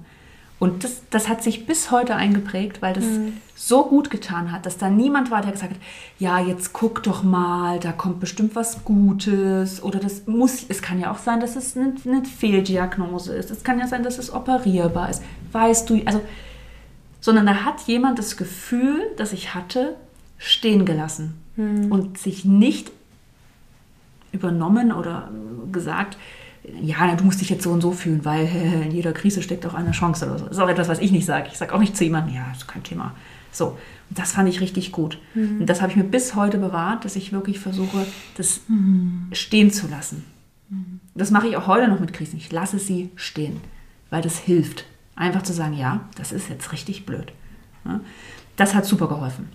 [0.59, 3.33] Und das, das hat sich bis heute eingeprägt, weil das mhm.
[3.55, 5.79] so gut getan hat, dass da niemand war, der gesagt hat,
[6.17, 9.83] ja, jetzt guck doch mal, da kommt bestimmt was Gutes.
[9.83, 13.51] Oder das muss, es kann ja auch sein, dass es eine, eine Fehldiagnose ist.
[13.51, 15.21] Es kann ja sein, dass es operierbar ist.
[15.51, 16.21] Weißt du, also,
[17.21, 19.95] sondern da hat jemand das Gefühl, das ich hatte,
[20.39, 21.91] stehen gelassen mhm.
[21.91, 22.91] und sich nicht
[24.31, 25.29] übernommen oder
[25.71, 26.17] gesagt,
[26.81, 28.45] ja, du musst dich jetzt so und so fühlen, weil
[28.85, 30.45] in jeder Krise steckt auch eine Chance oder so.
[30.45, 31.49] Das ist auch etwas, was ich nicht sage.
[31.51, 33.13] Ich sage auch nicht zu jemandem, ja, das ist kein Thema.
[33.51, 33.77] So,
[34.09, 35.19] und das fand ich richtig gut.
[35.33, 35.61] Mhm.
[35.61, 39.27] Und das habe ich mir bis heute bewahrt, dass ich wirklich versuche, das mhm.
[39.31, 40.25] stehen zu lassen.
[40.69, 40.99] Mhm.
[41.15, 42.37] Das mache ich auch heute noch mit Krisen.
[42.37, 43.59] Ich lasse sie stehen,
[44.09, 44.85] weil das hilft.
[45.15, 47.31] Einfach zu sagen, ja, das ist jetzt richtig blöd.
[48.55, 49.49] Das hat super geholfen.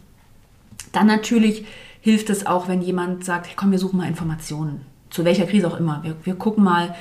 [0.90, 1.64] Dann natürlich
[2.00, 4.80] hilft es auch, wenn jemand sagt, hey, komm, wir suchen mal Informationen
[5.12, 6.02] zu welcher Krise auch immer.
[6.02, 6.94] Wir, wir gucken mal,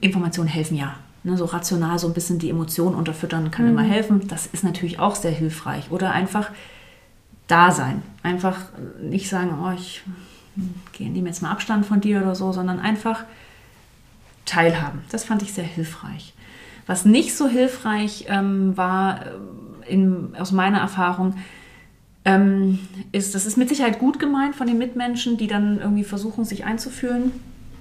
[0.00, 0.96] Informationen helfen ja.
[1.22, 3.72] Ne, so rational so ein bisschen die Emotionen unterfüttern kann mhm.
[3.72, 4.26] immer helfen.
[4.28, 5.90] Das ist natürlich auch sehr hilfreich.
[5.90, 6.50] Oder einfach
[7.46, 8.02] da sein.
[8.22, 8.56] Einfach
[9.00, 10.02] nicht sagen, oh, ich
[10.98, 13.24] nehme jetzt mal Abstand von dir oder so, sondern einfach
[14.46, 15.02] teilhaben.
[15.10, 16.34] Das fand ich sehr hilfreich.
[16.86, 21.34] Was nicht so hilfreich ähm, war, äh, in, aus meiner Erfahrung,
[22.24, 22.78] ähm,
[23.12, 26.64] ist, das ist mit Sicherheit gut gemeint von den Mitmenschen, die dann irgendwie versuchen, sich
[26.64, 27.32] einzufühlen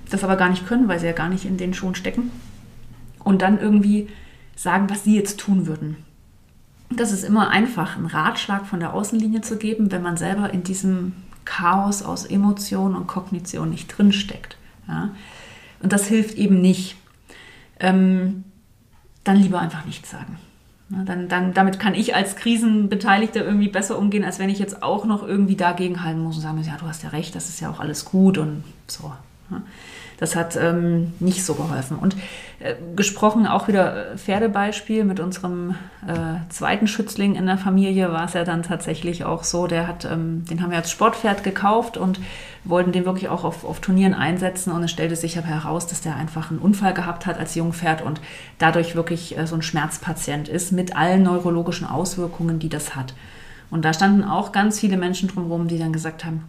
[0.10, 2.32] das aber gar nicht können, weil sie ja gar nicht in den Schuhen stecken.
[3.24, 4.08] Und dann irgendwie
[4.56, 5.98] sagen, was sie jetzt tun würden.
[6.90, 10.64] Das ist immer einfach, einen Ratschlag von der Außenlinie zu geben, wenn man selber in
[10.64, 14.58] diesem Chaos aus Emotion und Kognition nicht drinsteckt.
[14.88, 15.10] Ja?
[15.82, 16.96] Und das hilft eben nicht.
[17.80, 18.46] Ähm,
[19.24, 20.38] dann lieber einfach nichts sagen.
[20.90, 24.82] Ja, dann, dann, damit kann ich als Krisenbeteiligter irgendwie besser umgehen, als wenn ich jetzt
[24.84, 27.50] auch noch irgendwie dagegen halten muss und sagen muss, ja, du hast ja recht, das
[27.50, 29.12] ist ja auch alles gut und so.
[30.20, 31.98] Das hat ähm, nicht so geholfen.
[31.98, 32.16] Und
[32.60, 35.76] äh, gesprochen auch wieder äh, Pferdebeispiel mit unserem
[36.08, 40.06] äh, zweiten Schützling in der Familie war es ja dann tatsächlich auch so, der hat,
[40.06, 42.20] ähm, den haben wir als Sportpferd gekauft und
[42.64, 46.02] wollten den wirklich auch auf, auf Turnieren einsetzen und es stellte sich aber heraus, dass
[46.02, 48.20] der einfach einen Unfall gehabt hat als Jungpferd und
[48.58, 53.14] dadurch wirklich äh, so ein Schmerzpatient ist mit allen neurologischen Auswirkungen, die das hat.
[53.70, 56.46] Und da standen auch ganz viele Menschen drumherum, die dann gesagt haben,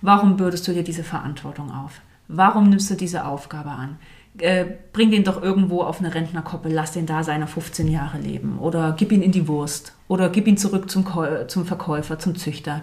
[0.00, 2.00] warum bürdest du dir diese Verantwortung auf?
[2.34, 3.98] Warum nimmst du diese Aufgabe an?
[4.38, 4.64] Äh,
[4.94, 8.58] bring den doch irgendwo auf eine Rentnerkoppel, lass den da seine 15 Jahre leben.
[8.58, 9.94] Oder gib ihn in die Wurst.
[10.08, 11.06] Oder gib ihn zurück zum,
[11.48, 12.82] zum Verkäufer, zum Züchter.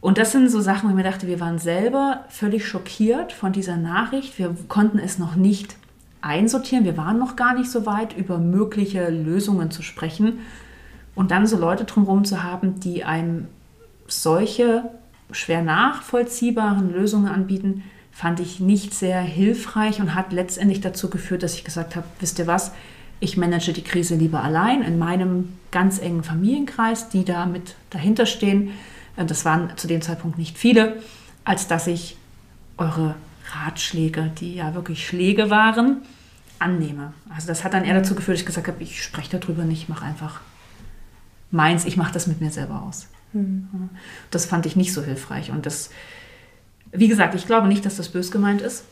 [0.00, 3.52] Und das sind so Sachen, wo ich mir dachte, wir waren selber völlig schockiert von
[3.52, 4.38] dieser Nachricht.
[4.38, 5.76] Wir konnten es noch nicht
[6.22, 6.84] einsortieren.
[6.84, 10.38] Wir waren noch gar nicht so weit, über mögliche Lösungen zu sprechen.
[11.14, 13.48] Und dann so Leute drumherum zu haben, die einem
[14.06, 14.84] solche
[15.32, 17.82] schwer nachvollziehbaren Lösungen anbieten,
[18.18, 22.40] fand ich nicht sehr hilfreich und hat letztendlich dazu geführt, dass ich gesagt habe, wisst
[22.40, 22.72] ihr was,
[23.20, 28.26] ich manage die Krise lieber allein in meinem ganz engen Familienkreis, die da mit dahinter
[28.26, 28.72] stehen.
[29.16, 31.00] Äh, das waren zu dem Zeitpunkt nicht viele,
[31.44, 32.16] als dass ich
[32.76, 33.14] eure
[33.52, 35.98] Ratschläge, die ja wirklich Schläge waren,
[36.58, 37.12] annehme.
[37.32, 39.88] Also das hat dann eher dazu geführt, dass ich gesagt habe, ich spreche darüber nicht,
[39.88, 40.40] mache einfach
[41.52, 43.06] meins, ich mache das mit mir selber aus.
[43.32, 43.90] Mhm.
[44.32, 45.90] Das fand ich nicht so hilfreich und das
[46.92, 48.84] wie gesagt, ich glaube nicht, dass das bös gemeint ist.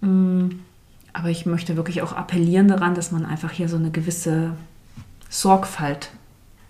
[0.00, 0.48] Mm,
[1.12, 4.52] aber ich möchte wirklich auch appellieren daran, dass man einfach hier so eine gewisse
[5.28, 6.10] Sorgfalt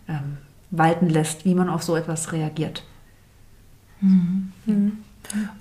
[0.09, 0.38] ähm,
[0.70, 2.83] walten lässt, wie man auf so etwas reagiert.
[4.01, 4.53] Mhm.
[4.66, 4.98] Mhm.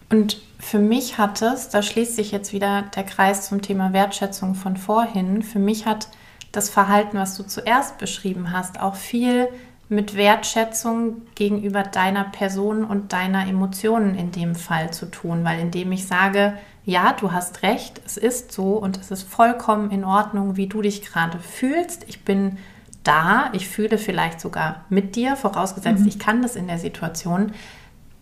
[0.10, 4.56] Und für mich hat es, da schließt sich jetzt wieder der Kreis zum Thema Wertschätzung
[4.56, 6.10] von vorhin, für mich hat
[6.52, 9.48] das Verhalten, was du zuerst beschrieben hast, auch viel
[9.92, 15.92] mit Wertschätzung gegenüber deiner Person und deiner Emotionen in dem Fall zu tun, weil indem
[15.92, 16.54] ich sage,
[16.86, 20.82] ja, du hast recht, es ist so und es ist vollkommen in Ordnung, wie du
[20.82, 22.06] dich gerade fühlst.
[22.08, 22.58] Ich bin
[23.04, 26.08] da, ich fühle vielleicht sogar mit dir, vorausgesetzt, mhm.
[26.08, 27.52] ich kann das in der Situation.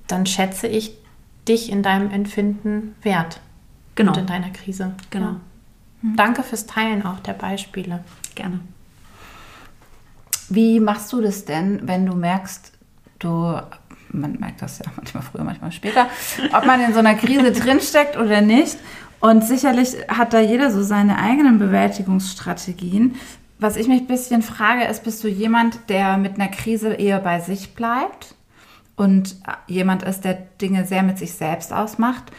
[0.08, 0.98] dann schätze ich
[1.48, 3.42] dich in deinem Empfinden wert.
[3.94, 4.14] Genau.
[4.14, 4.96] Und in deiner Krise.
[5.12, 5.36] Genau.
[6.02, 6.10] Ja.
[6.16, 8.04] Danke fürs Teilen auch der Beispiele.
[8.34, 8.60] Gerne.
[10.50, 12.72] Wie machst du das denn, wenn du merkst,
[13.20, 13.62] du,
[14.12, 16.08] man merkt das ja manchmal früher, manchmal später,
[16.54, 18.78] ob man in so einer Krise drinsteckt oder nicht.
[19.22, 23.16] Und sicherlich hat da jeder so seine eigenen Bewältigungsstrategien.
[23.60, 27.20] Was ich mich ein bisschen frage, ist, bist du jemand, der mit einer Krise eher
[27.20, 28.36] bei sich bleibt
[28.96, 29.36] und
[29.68, 32.32] jemand ist, der Dinge sehr mit sich selbst ausmacht?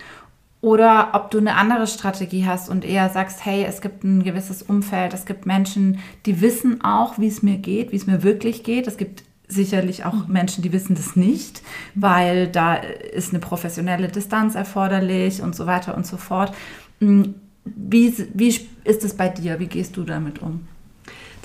[0.62, 4.62] Oder ob du eine andere Strategie hast und eher sagst, hey, es gibt ein gewisses
[4.62, 8.62] Umfeld, es gibt Menschen, die wissen auch, wie es mir geht, wie es mir wirklich
[8.62, 8.86] geht.
[8.86, 11.62] Es gibt sicherlich auch Menschen, die wissen das nicht,
[11.94, 16.52] weil da ist eine professionelle Distanz erforderlich und so weiter und so fort.
[17.00, 18.48] Hm, wie, wie
[18.84, 19.58] ist es bei dir?
[19.60, 20.68] Wie gehst du damit um?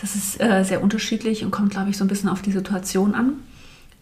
[0.02, 3.16] Das ist äh, sehr unterschiedlich und kommt, glaube ich, so ein bisschen auf die Situation
[3.16, 3.34] an.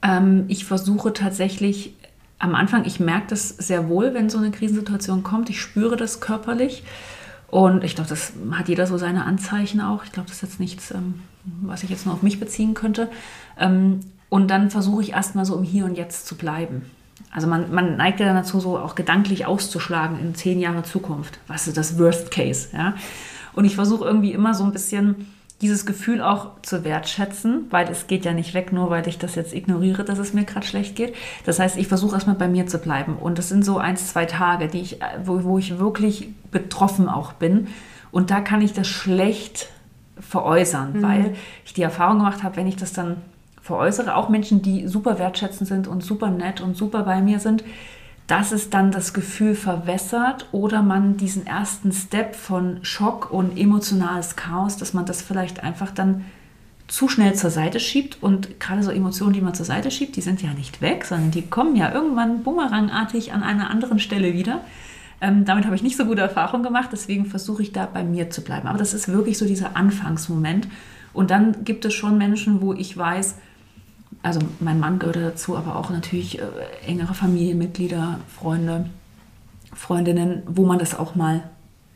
[0.02, 1.93] Ähm, ich versuche tatsächlich
[2.43, 5.49] am Anfang, ich merke das sehr wohl, wenn so eine Krisensituation kommt.
[5.49, 6.84] Ich spüre das körperlich.
[7.47, 10.03] Und ich glaube, das hat jeder so seine Anzeichen auch.
[10.03, 11.21] Ich glaube, das ist jetzt nichts, ähm,
[11.62, 13.10] was ich jetzt nur auf mich beziehen könnte.
[13.58, 16.86] Ähm, und dann versuche ich erstmal so im Hier und Jetzt zu bleiben.
[17.32, 21.39] Also man, man neigt ja dazu, so auch gedanklich auszuschlagen in zehn Jahre Zukunft.
[21.47, 22.69] Was ist das Worst Case?
[22.73, 22.95] Ja?
[23.53, 25.27] Und ich versuche irgendwie immer so ein bisschen
[25.63, 29.36] dieses Gefühl auch zu wertschätzen, weil es geht ja nicht weg, nur weil ich das
[29.36, 31.15] jetzt ignoriere, dass es mir gerade schlecht geht.
[31.45, 33.15] Das heißt, ich versuche erstmal bei mir zu bleiben.
[33.15, 37.34] Und das sind so ein, zwei Tage, die ich, wo, wo ich wirklich betroffen auch
[37.34, 37.67] bin.
[38.12, 39.69] Und da kann ich das schlecht
[40.19, 41.02] veräußern, mhm.
[41.02, 43.17] weil ich die Erfahrung gemacht habe, wenn ich das dann
[43.62, 47.63] veräußere, auch Menschen, die super wertschätzend sind und super nett und super bei mir sind,
[48.27, 54.36] dass es dann das Gefühl verwässert oder man diesen ersten Step von Schock und emotionales
[54.36, 56.23] Chaos, dass man das vielleicht einfach dann
[56.88, 60.21] zu schnell zur Seite schiebt und gerade so Emotionen, die man zur Seite schiebt, die
[60.21, 64.62] sind ja nicht weg, sondern die kommen ja irgendwann bumerangartig an einer anderen Stelle wieder.
[65.21, 68.29] Ähm, damit habe ich nicht so gute Erfahrungen gemacht, deswegen versuche ich da bei mir
[68.29, 68.67] zu bleiben.
[68.67, 70.67] Aber das ist wirklich so dieser Anfangsmoment.
[71.13, 73.36] Und dann gibt es schon Menschen, wo ich weiß,
[74.23, 76.43] also mein Mann gehört dazu, aber auch natürlich äh,
[76.88, 78.89] engere Familienmitglieder, Freunde,
[79.75, 81.43] Freundinnen, wo man das auch mal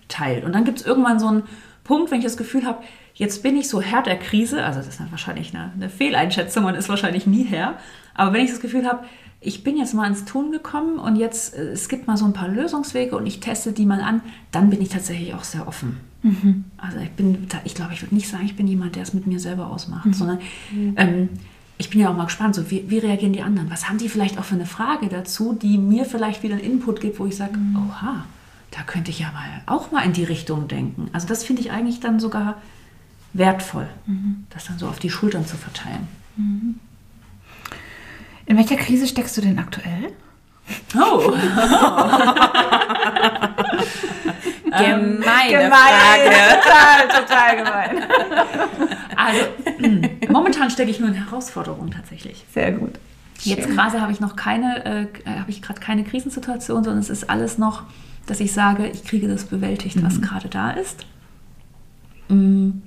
[0.09, 0.43] teilt.
[0.43, 1.43] Und dann gibt es irgendwann so einen
[1.83, 2.83] Punkt, wenn ich das Gefühl habe,
[3.15, 6.63] jetzt bin ich so Herr der Krise, also das ist dann wahrscheinlich eine, eine Fehleinschätzung,
[6.63, 7.77] man ist wahrscheinlich nie Herr,
[8.13, 9.05] aber wenn ich das Gefühl habe,
[9.39, 12.33] ich bin jetzt mal ins Tun gekommen und jetzt, äh, es gibt mal so ein
[12.33, 15.97] paar Lösungswege und ich teste die mal an, dann bin ich tatsächlich auch sehr offen.
[16.23, 16.65] Mhm.
[16.77, 19.27] Also ich bin, ich glaube, ich würde nicht sagen, ich bin jemand, der es mit
[19.27, 20.13] mir selber ausmacht, mhm.
[20.13, 20.39] sondern
[20.71, 20.93] mhm.
[20.97, 21.29] Ähm,
[21.77, 23.69] ich bin ja auch mal gespannt, so wie, wie, reagieren die anderen?
[23.69, 27.01] Was haben die vielleicht auch für eine Frage dazu, die mir vielleicht wieder einen Input
[27.01, 27.89] gibt, wo ich sage, mhm.
[27.89, 28.25] oha,
[28.71, 31.09] da könnte ich ja mal auch mal in die Richtung denken.
[31.13, 32.61] Also das finde ich eigentlich dann sogar
[33.33, 34.47] wertvoll, mhm.
[34.49, 36.07] das dann so auf die Schultern zu verteilen.
[36.35, 36.79] Mhm.
[38.47, 40.13] In welcher Krise steckst du denn aktuell?
[40.95, 41.31] Oh.
[44.71, 46.29] Gemeine gemein, Frage.
[46.61, 48.03] Total, total gemein.
[49.15, 49.41] Also,
[50.29, 52.45] momentan stecke ich nur in Herausforderungen tatsächlich.
[52.53, 52.99] Sehr gut.
[53.41, 55.07] Jetzt gerade habe ich noch keine, äh,
[55.39, 57.83] habe ich gerade keine Krisensituation, sondern es ist alles noch,
[58.25, 60.05] dass ich sage, ich kriege das bewältigt, mhm.
[60.05, 61.05] was gerade da ist.
[62.29, 62.83] Mhm.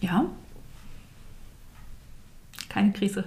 [0.00, 0.24] Ja.
[2.68, 3.24] Keine Krise.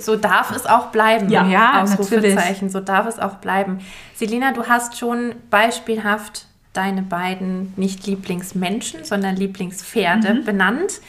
[0.00, 1.30] So darf es auch bleiben.
[1.30, 2.68] Ja, ja Ausrufezeichen.
[2.70, 3.78] So darf es auch bleiben.
[4.14, 10.44] Selina, du hast schon beispielhaft deine beiden nicht Lieblingsmenschen, sondern Lieblingspferde mhm.
[10.44, 11.00] benannt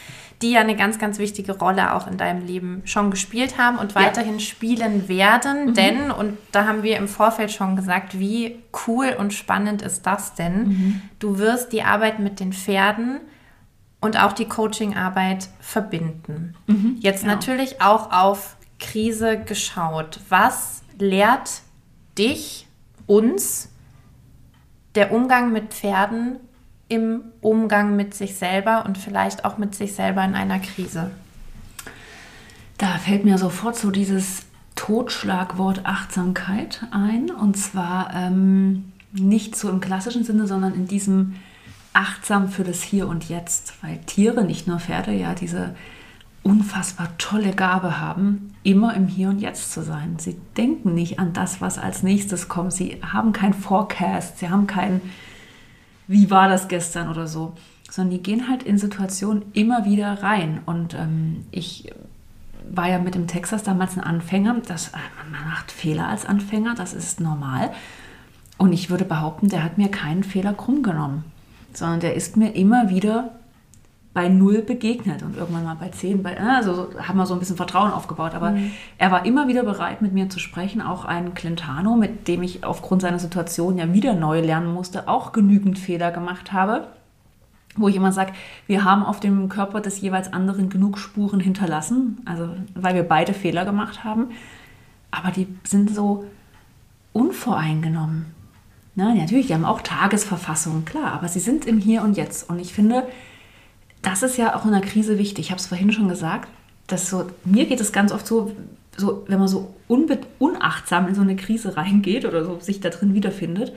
[0.41, 3.93] die ja eine ganz, ganz wichtige Rolle auch in deinem Leben schon gespielt haben und
[3.93, 4.39] weiterhin ja.
[4.39, 5.67] spielen werden.
[5.67, 5.73] Mhm.
[5.73, 10.35] Denn, und da haben wir im Vorfeld schon gesagt, wie cool und spannend ist das
[10.35, 10.67] denn?
[10.67, 11.01] Mhm.
[11.19, 13.19] Du wirst die Arbeit mit den Pferden
[13.99, 16.55] und auch die Coachingarbeit verbinden.
[16.67, 16.97] Mhm.
[17.01, 17.35] Jetzt genau.
[17.35, 20.21] natürlich auch auf Krise geschaut.
[20.29, 21.61] Was lehrt
[22.17, 22.65] dich,
[23.07, 23.68] uns,
[24.99, 26.39] der Umgang mit Pferden
[26.89, 31.09] im Umgang mit sich selber und vielleicht auch mit sich selber in einer Krise?
[32.77, 34.41] Da fällt mir sofort so dieses
[34.75, 37.31] Totschlagwort Achtsamkeit ein.
[37.31, 41.35] Und zwar ähm, nicht so im klassischen Sinne, sondern in diesem
[41.93, 43.81] achtsam für das Hier und Jetzt.
[43.81, 45.75] Weil Tiere, nicht nur Pferde, ja diese
[46.43, 50.17] unfassbar tolle Gabe haben, immer im Hier und Jetzt zu sein.
[50.19, 52.73] Sie denken nicht an das, was als nächstes kommt.
[52.73, 55.02] Sie haben kein Forecast, sie haben keinen
[56.10, 57.54] wie war das gestern oder so,
[57.89, 60.60] sondern die gehen halt in Situationen immer wieder rein.
[60.65, 61.93] Und ähm, ich
[62.67, 64.56] war ja mit dem Texas damals ein Anfänger.
[64.67, 64.97] Das, äh,
[65.32, 67.69] man macht Fehler als Anfänger, das ist normal.
[68.58, 71.25] Und ich würde behaupten, der hat mir keinen Fehler krumm genommen,
[71.73, 73.38] sondern der ist mir immer wieder
[74.13, 77.57] bei null begegnet und irgendwann mal bei zehn, bei, also haben wir so ein bisschen
[77.57, 78.33] Vertrauen aufgebaut.
[78.33, 78.71] Aber mhm.
[78.97, 80.81] er war immer wieder bereit, mit mir zu sprechen.
[80.81, 85.31] Auch ein Clintano, mit dem ich aufgrund seiner Situation ja wieder neu lernen musste, auch
[85.31, 86.87] genügend Fehler gemacht habe.
[87.75, 88.33] Wo ich immer sage,
[88.65, 93.33] wir haben auf dem Körper des jeweils anderen genug Spuren hinterlassen, also weil wir beide
[93.33, 94.29] Fehler gemacht haben.
[95.11, 96.25] Aber die sind so
[97.13, 98.25] unvoreingenommen.
[98.95, 102.49] Na, natürlich, die haben auch Tagesverfassungen, klar, aber sie sind im Hier und Jetzt.
[102.49, 103.03] Und ich finde,
[104.01, 105.45] das ist ja auch in der Krise wichtig.
[105.45, 106.49] Ich habe es vorhin schon gesagt,
[106.88, 108.55] dass so, mir geht es ganz oft so,
[108.97, 109.75] so wenn man so
[110.38, 113.73] unachtsam in so eine Krise reingeht oder so sich da drin wiederfindet,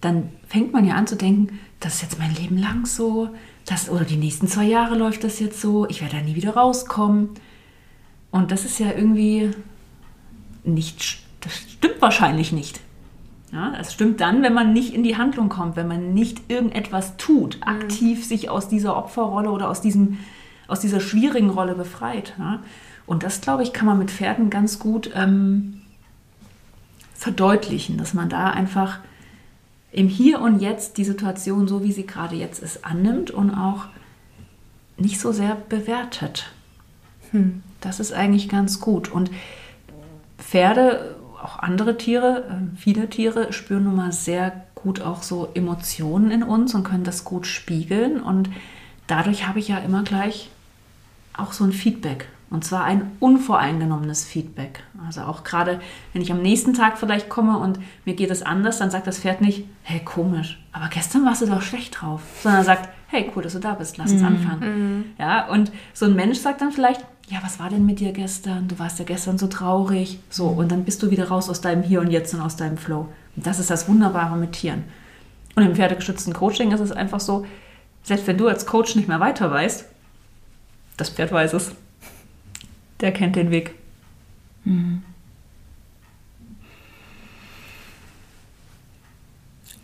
[0.00, 3.30] dann fängt man ja an zu denken, das ist jetzt mein Leben lang so,
[3.64, 6.54] das, oder die nächsten zwei Jahre läuft das jetzt so, ich werde da nie wieder
[6.54, 7.30] rauskommen.
[8.30, 9.50] Und das ist ja irgendwie
[10.64, 12.80] nicht, das stimmt wahrscheinlich nicht.
[13.52, 17.16] Ja, das stimmt dann, wenn man nicht in die Handlung kommt, wenn man nicht irgendetwas
[17.16, 17.62] tut, mhm.
[17.62, 20.18] aktiv sich aus dieser Opferrolle oder aus, diesem,
[20.66, 22.34] aus dieser schwierigen Rolle befreit.
[22.38, 22.60] Ja.
[23.06, 25.80] Und das, glaube ich, kann man mit Pferden ganz gut ähm,
[27.14, 28.98] verdeutlichen, dass man da einfach
[29.92, 33.86] im Hier und Jetzt die Situation, so wie sie gerade jetzt ist, annimmt und auch
[34.98, 36.50] nicht so sehr bewertet.
[37.30, 37.62] Hm.
[37.80, 39.10] Das ist eigentlich ganz gut.
[39.10, 39.30] Und
[40.36, 46.30] Pferde auch andere Tiere, äh, viele Tiere spüren nun mal sehr gut auch so Emotionen
[46.30, 48.20] in uns und können das gut spiegeln.
[48.20, 48.50] Und
[49.06, 50.50] dadurch habe ich ja immer gleich
[51.36, 52.28] auch so ein Feedback.
[52.50, 54.82] Und zwar ein unvoreingenommenes Feedback.
[55.06, 55.80] Also auch gerade,
[56.12, 59.18] wenn ich am nächsten Tag vielleicht komme und mir geht es anders, dann sagt das
[59.18, 62.22] Pferd nicht, hey, komisch, aber gestern warst du doch schlecht drauf.
[62.42, 64.28] Sondern sagt, hey, cool, dass du da bist, lass uns mhm.
[64.28, 64.60] anfangen.
[64.96, 65.04] Mhm.
[65.18, 68.68] Ja, und so ein Mensch sagt dann vielleicht, ja, was war denn mit dir gestern?
[68.68, 70.18] Du warst ja gestern so traurig.
[70.30, 72.78] So, und dann bist du wieder raus aus deinem Hier und Jetzt und aus deinem
[72.78, 73.08] Flow.
[73.36, 74.84] Und das ist das Wunderbare mit Tieren.
[75.54, 77.44] Und im pferdegestützten Coaching ist es einfach so,
[78.02, 79.84] selbst wenn du als Coach nicht mehr weiter weißt,
[80.96, 81.72] das Pferd weiß es.
[83.00, 83.74] Der kennt den Weg.
[84.64, 85.02] Mhm.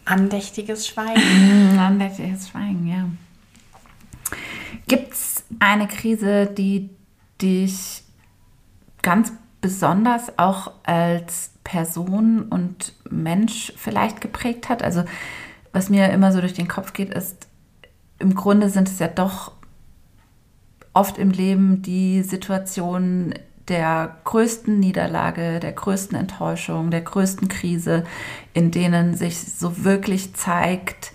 [0.07, 1.79] Andächtiges Schweigen.
[1.79, 3.09] Andächtiges Schweigen, ja.
[4.87, 6.91] Gibt es eine Krise, die
[7.41, 8.03] dich
[9.03, 14.83] ganz besonders auch als Person und Mensch vielleicht geprägt hat?
[14.83, 15.05] Also
[15.73, 17.49] was mir immer so durch den Kopf geht, ist,
[18.19, 19.53] im Grunde sind es ja doch
[20.93, 23.35] oft im Leben die Situationen
[23.69, 28.05] der größten Niederlage, der größten Enttäuschung, der größten Krise,
[28.53, 31.13] in denen sich so wirklich zeigt,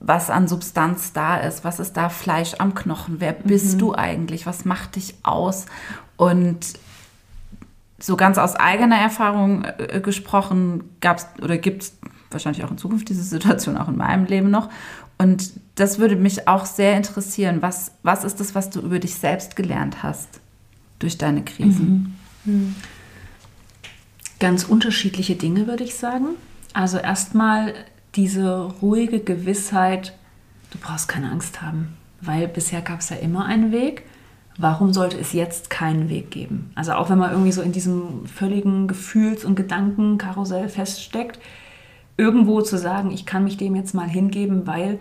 [0.00, 3.78] was an Substanz da ist, was ist da Fleisch am Knochen, wer bist mhm.
[3.78, 5.66] du eigentlich, was macht dich aus
[6.16, 6.58] und
[7.98, 11.98] so ganz aus eigener Erfahrung äh, gesprochen, gab es oder gibt es
[12.30, 14.70] wahrscheinlich auch in Zukunft diese Situation auch in meinem Leben noch.
[15.18, 17.60] Und das würde mich auch sehr interessieren.
[17.60, 20.40] Was, was ist das, was du über dich selbst gelernt hast
[20.98, 22.16] durch deine Krisen?
[22.44, 22.52] Mhm.
[22.52, 22.76] Mhm.
[24.38, 26.28] Ganz unterschiedliche Dinge, würde ich sagen.
[26.72, 27.74] Also erstmal
[28.14, 30.16] diese ruhige Gewissheit,
[30.70, 34.04] du brauchst keine Angst haben, weil bisher gab es ja immer einen Weg.
[34.58, 36.70] Warum sollte es jetzt keinen Weg geben?
[36.74, 41.38] Also auch wenn man irgendwie so in diesem völligen Gefühls- und Gedankenkarussell feststeckt,
[42.16, 45.00] irgendwo zu sagen, ich kann mich dem jetzt mal hingeben, weil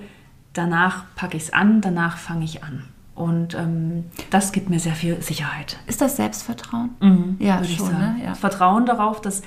[0.54, 2.84] danach packe ich es an, danach fange ich an.
[3.15, 5.78] Und ähm, das gibt mir sehr viel Sicherheit.
[5.88, 6.91] Ist das Selbstvertrauen?
[7.02, 7.91] Mhm, ja, schon.
[7.91, 8.15] Ne?
[8.24, 8.34] Ja.
[8.34, 9.41] Vertrauen darauf, dass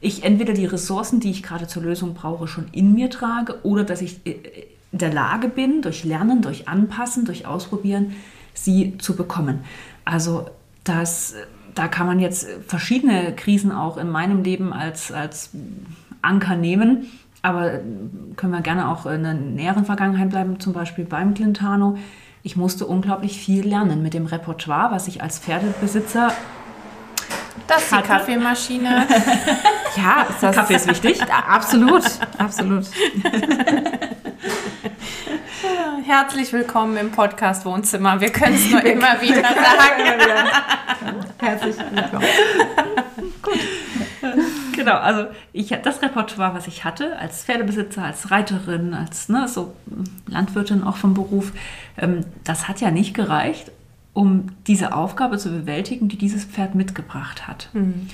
[0.00, 3.84] ich entweder die Ressourcen, die ich gerade zur Lösung brauche, schon in mir trage oder
[3.84, 4.36] dass ich äh,
[4.90, 8.14] in der Lage bin, durch Lernen, durch Anpassen, durch Ausprobieren,
[8.54, 9.60] sie zu bekommen.
[10.04, 10.46] Also
[10.84, 11.34] das,
[11.74, 15.50] da kann man jetzt verschiedene Krisen auch in meinem Leben als, als
[16.22, 17.06] Anker nehmen.
[17.42, 17.80] Aber
[18.36, 21.98] können wir gerne auch in der näheren Vergangenheit bleiben, zum Beispiel beim Clintano.
[22.42, 26.32] Ich musste unglaublich viel lernen mit dem Repertoire, was ich als Pferdebesitzer
[27.68, 29.06] das ist die Kaffeemaschine.
[29.96, 31.22] ja, ist das Kaffee ist wichtig.
[31.22, 32.02] absolut,
[32.38, 32.86] absolut.
[36.04, 38.20] Herzlich willkommen im Podcast Wohnzimmer.
[38.20, 40.48] Wir können es nur immer wieder sagen.
[41.38, 42.26] Herzlich willkommen.
[43.42, 43.58] Gut.
[44.74, 49.74] Genau, also ich, das Repertoire, was ich hatte, als Pferdebesitzer, als Reiterin, als ne, so
[50.26, 51.52] Landwirtin auch vom Beruf,
[51.98, 53.70] ähm, das hat ja nicht gereicht,
[54.18, 57.68] um diese Aufgabe zu bewältigen, die dieses Pferd mitgebracht hat.
[57.72, 58.08] Mhm.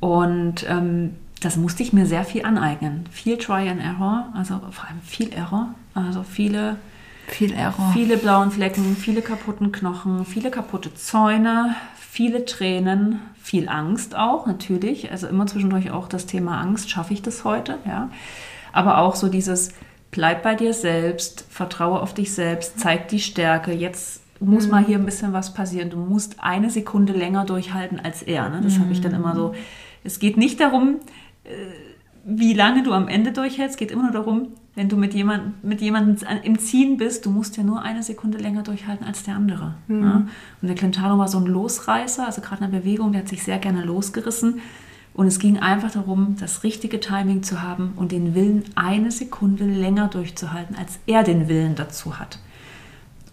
[0.00, 3.04] Und ähm, das musste ich mir sehr viel aneignen.
[3.10, 6.76] Viel Try and Error, also vor allem viel Error, also viele,
[7.26, 7.90] viel Error.
[7.92, 15.10] viele blauen Flecken, viele kaputten Knochen, viele kaputte Zäune, viele Tränen, viel Angst auch natürlich.
[15.10, 18.08] Also immer zwischendurch auch das Thema Angst, schaffe ich das heute, ja.
[18.72, 19.74] Aber auch so dieses
[20.10, 23.72] bleib bei dir selbst, vertraue auf dich selbst, zeig die Stärke.
[23.72, 25.90] Jetzt muss mal hier ein bisschen was passieren.
[25.90, 28.48] Du musst eine Sekunde länger durchhalten als er.
[28.48, 28.60] Ne?
[28.62, 29.54] Das habe ich dann immer so.
[30.02, 30.96] Es geht nicht darum,
[31.44, 31.50] äh,
[32.24, 33.74] wie lange du am Ende durchhältst.
[33.74, 37.30] Es geht immer nur darum, wenn du mit jemandem mit jemandem im Ziehen bist, du
[37.30, 39.74] musst ja nur eine Sekunde länger durchhalten als der andere.
[39.88, 40.26] Ja?
[40.62, 43.42] Und der Clintano war so ein Losreißer, also gerade in der Bewegung, der hat sich
[43.42, 44.60] sehr gerne losgerissen.
[45.12, 49.64] Und es ging einfach darum, das richtige Timing zu haben und den Willen eine Sekunde
[49.64, 52.38] länger durchzuhalten, als er den Willen dazu hat.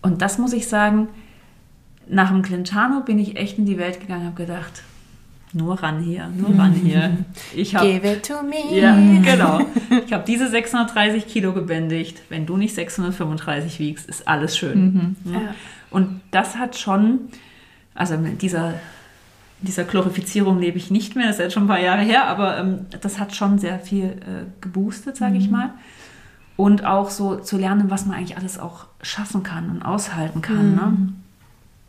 [0.07, 1.09] Und das muss ich sagen,
[2.07, 4.83] nach dem Clintano bin ich echt in die Welt gegangen und habe gedacht,
[5.53, 7.17] nur ran hier, nur ran hier.
[7.53, 8.79] Ich hab, Give it to me.
[8.79, 9.61] ja, genau.
[10.05, 12.21] Ich habe diese 630 Kilo gebändigt.
[12.29, 15.15] Wenn du nicht 635 wiegst, ist alles schön.
[15.25, 15.33] Ja.
[15.33, 15.39] Ja.
[15.89, 17.19] Und das hat schon,
[17.93, 18.75] also mit dieser,
[19.61, 22.57] dieser Glorifizierung lebe ich nicht mehr, das ist jetzt schon ein paar Jahre her, aber
[22.59, 25.71] ähm, das hat schon sehr viel äh, geboostet, sage ich mal.
[26.57, 30.75] Und auch so zu lernen, was man eigentlich alles auch schaffen kann und aushalten kann.
[30.75, 31.13] Ne?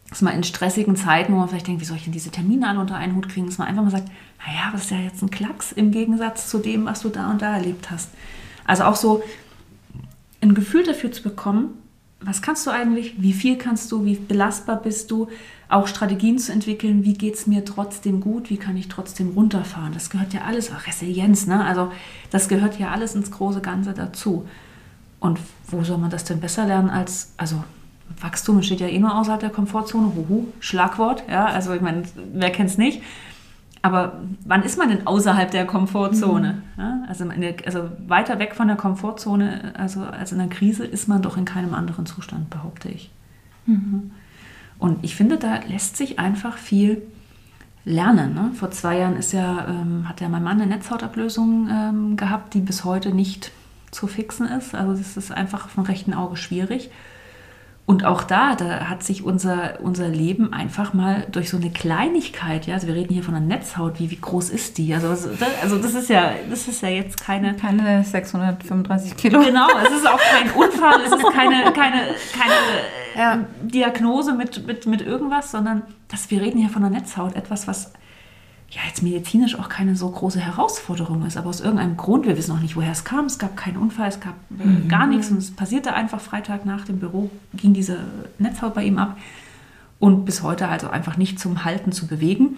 [0.08, 2.68] dass man in stressigen Zeiten, wo man vielleicht denkt, wie soll ich denn diese Termine
[2.68, 4.08] alle unter einen Hut kriegen, dass man einfach mal sagt,
[4.46, 7.42] naja, das ist ja jetzt ein Klacks im Gegensatz zu dem, was du da und
[7.42, 8.10] da erlebt hast.
[8.64, 9.22] Also auch so
[10.40, 11.70] ein Gefühl dafür zu bekommen,
[12.20, 15.28] was kannst du eigentlich, wie viel kannst du, wie belastbar bist du,
[15.68, 19.92] auch Strategien zu entwickeln, wie geht es mir trotzdem gut, wie kann ich trotzdem runterfahren.
[19.92, 21.64] Das gehört ja alles, auch Resilienz, ne?
[21.64, 21.92] also
[22.30, 24.46] das gehört ja alles ins große Ganze dazu.
[25.20, 27.62] Und wo soll man das denn besser lernen als, also
[28.20, 32.50] Wachstum steht ja eh nur außerhalb der Komfortzone, huhu, Schlagwort, ja, also ich meine, wer
[32.50, 33.02] kennt es nicht?
[33.82, 36.62] Aber wann ist man denn außerhalb der Komfortzone?
[36.76, 41.08] Ja, also, der, also weiter weg von der Komfortzone, also als in der Krise, ist
[41.08, 43.10] man doch in keinem anderen Zustand, behaupte ich.
[44.78, 47.02] Und ich finde, da lässt sich einfach viel
[47.84, 48.34] lernen.
[48.34, 48.50] Ne?
[48.54, 52.60] Vor zwei Jahren ist ja, ähm, hat ja mein Mann eine Netzhautablösung ähm, gehabt, die
[52.60, 53.50] bis heute nicht
[53.90, 54.74] zu fixen ist.
[54.74, 56.90] Also das ist einfach vom rechten Auge schwierig.
[57.86, 62.66] Und auch da, da hat sich unser, unser Leben einfach mal durch so eine Kleinigkeit,
[62.66, 64.92] ja, also wir reden hier von einer Netzhaut, wie, wie groß ist die?
[64.92, 69.40] Also, also das- also das ist ja, das ist ja jetzt keine, Keine 635 Kilo.
[69.42, 72.02] Genau, es ist auch kein Unfall, es ist keine, keine,
[72.38, 72.52] keine
[73.18, 73.44] Ja.
[73.62, 77.92] Diagnose mit, mit, mit irgendwas, sondern das, wir reden hier von der Netzhaut, etwas, was
[78.70, 82.52] ja jetzt medizinisch auch keine so große Herausforderung ist, aber aus irgendeinem Grund, wir wissen
[82.52, 85.38] auch nicht, woher es kam, es gab keinen Unfall, es gab äh, gar nichts und
[85.38, 87.98] es passierte einfach Freitag nach dem Büro, ging diese
[88.38, 89.16] Netzhaut bei ihm ab
[89.98, 92.56] und bis heute also einfach nicht zum Halten zu bewegen.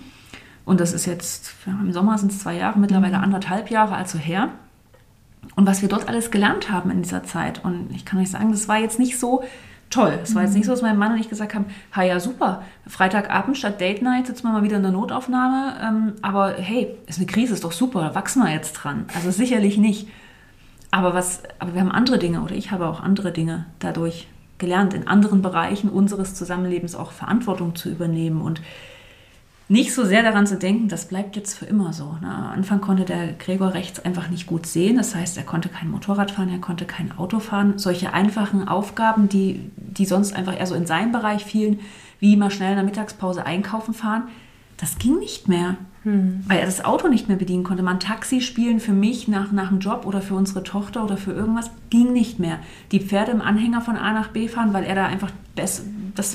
[0.65, 4.51] Und das ist jetzt, im Sommer sind es zwei Jahre, mittlerweile anderthalb Jahre also her.
[5.57, 7.65] Und was wir dort alles gelernt haben in dieser Zeit.
[7.65, 9.43] Und ich kann euch sagen, das war jetzt nicht so
[9.91, 10.19] toll.
[10.23, 12.63] Es war jetzt nicht so, dass mein Mann und ich gesagt haben, ha ja super,
[12.87, 15.75] Freitagabend statt Date Night sitzen wir mal wieder in der Notaufnahme.
[15.83, 19.07] Ähm, aber hey, ist eine Krise, ist doch super, wachsen wir jetzt dran.
[19.15, 20.09] Also sicherlich nicht.
[20.93, 24.29] Aber, was, aber wir haben andere Dinge oder ich habe auch andere Dinge dadurch
[24.59, 28.61] gelernt, in anderen Bereichen unseres Zusammenlebens auch Verantwortung zu übernehmen und
[29.71, 32.17] nicht so sehr daran zu denken, das bleibt jetzt für immer so.
[32.21, 32.27] Ne?
[32.27, 34.97] Am Anfang konnte der Gregor rechts einfach nicht gut sehen.
[34.97, 37.75] Das heißt, er konnte kein Motorrad fahren, er konnte kein Auto fahren.
[37.79, 41.79] Solche einfachen Aufgaben, die, die sonst einfach eher so in seinen Bereich fielen,
[42.19, 44.25] wie mal schnell in der Mittagspause einkaufen fahren,
[44.77, 45.77] das ging nicht mehr.
[46.49, 47.85] Weil er das Auto nicht mehr bedienen konnte.
[47.85, 51.33] Man Taxi spielen für mich nach, nach einem Job oder für unsere Tochter oder für
[51.33, 52.59] irgendwas ging nicht mehr.
[52.91, 55.85] Die Pferde im Anhänger von A nach B fahren, weil er da einfach das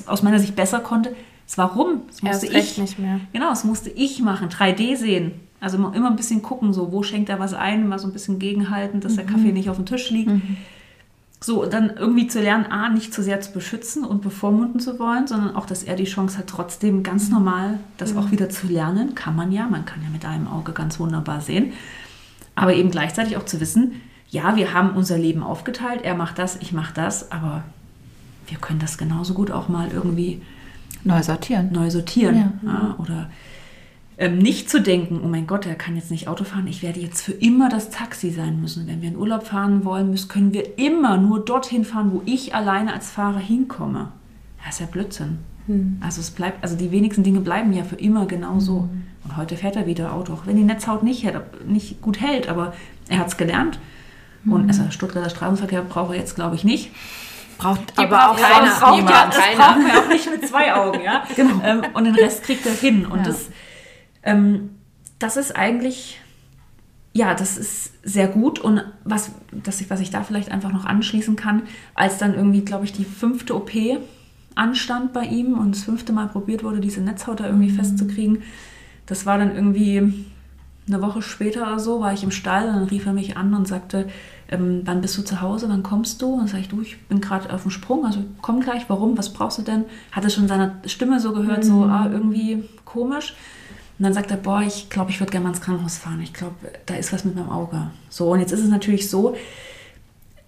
[0.08, 1.14] aus meiner Sicht besser konnte.
[1.56, 2.02] Warum?
[2.08, 3.20] Das Erst musste recht ich nicht mehr.
[3.34, 4.50] Genau, das musste ich machen.
[4.50, 5.32] 3D sehen.
[5.60, 8.14] Also immer immer ein bisschen gucken, so wo schenkt er was ein, mal so ein
[8.14, 10.32] bisschen gegenhalten, dass der Kaffee nicht auf dem Tisch liegt.
[11.42, 14.98] So, und dann irgendwie zu lernen, A, nicht zu sehr zu beschützen und bevormunden zu
[15.00, 18.68] wollen, sondern auch, dass er die Chance hat, trotzdem ganz normal das auch wieder zu
[18.68, 19.16] lernen.
[19.16, 21.74] Kann man ja, man kann ja mit einem Auge ganz wunderbar sehen.
[22.56, 26.56] Aber eben gleichzeitig auch zu wissen, ja, wir haben unser Leben aufgeteilt, er macht das,
[26.58, 27.64] ich mache das, aber
[28.48, 30.42] wir können das genauso gut auch mal irgendwie
[31.06, 31.72] Neu sortieren.
[31.72, 32.36] neu sortieren.
[32.36, 32.72] Ja.
[32.72, 33.30] Ja, oder
[34.18, 37.00] ähm, nicht zu denken, oh mein Gott, er kann jetzt nicht Auto fahren, ich werde
[37.00, 38.88] jetzt für immer das Taxi sein müssen.
[38.88, 42.56] Wenn wir in Urlaub fahren wollen, müssen, können wir immer nur dorthin fahren, wo ich
[42.56, 44.10] alleine als Fahrer hinkomme.
[44.64, 45.40] Das ist ja Blödsinn.
[46.00, 48.88] Also es bleibt, also die wenigsten Dinge bleiben ja für immer genau so.
[49.24, 51.28] Und heute fährt er wieder Auto, auch wenn die Netzhaut nicht,
[51.68, 52.74] nicht gut hält, aber
[53.10, 53.80] er hat es gelernt.
[54.46, 56.92] Und also Stuttgarter Straßenverkehr braucht er jetzt, glaube ich, nicht.
[57.58, 58.66] Braucht aber auch keiner.
[58.68, 59.58] das braucht ja, das Keiner.
[59.58, 61.24] brauchen wir auch nicht mit zwei Augen, ja.
[61.64, 63.06] ähm, und den Rest kriegt er hin.
[63.06, 63.24] Und Ja.
[63.26, 63.50] das,
[64.24, 64.72] ähm,
[65.20, 66.20] das ist eigentlich,
[67.14, 68.60] ja, das ist sehr gut.
[68.60, 72.62] Und was, das, ich- was ich da vielleicht einfach noch anschließen kann, als dann irgendwie,
[72.62, 73.72] glaube ich, die fünfte OP
[74.56, 78.44] anstand bei ihm und das fünfte Mal probiert wurde, diese Netzhaut da irgendwie festzukriegen,
[79.06, 80.26] das war dann irgendwie
[80.88, 83.54] eine Woche später oder so war ich im Stall und dann rief er mich an
[83.54, 84.08] und sagte,
[84.50, 86.34] ähm, wann bist du zu Hause, wann kommst du?
[86.34, 89.18] Und dann sage ich, du, ich bin gerade auf dem Sprung, also komm gleich, warum,
[89.18, 89.86] was brauchst du denn?
[90.12, 91.68] Hatte schon seine Stimme so gehört, mhm.
[91.68, 93.36] so ah, irgendwie komisch.
[93.98, 96.22] Und dann sagt er, boah, ich glaube, ich würde gerne mal ins Krankenhaus fahren.
[96.22, 97.92] Ich glaube, da ist was mit meinem Auge.
[98.10, 99.36] So, und jetzt ist es natürlich so,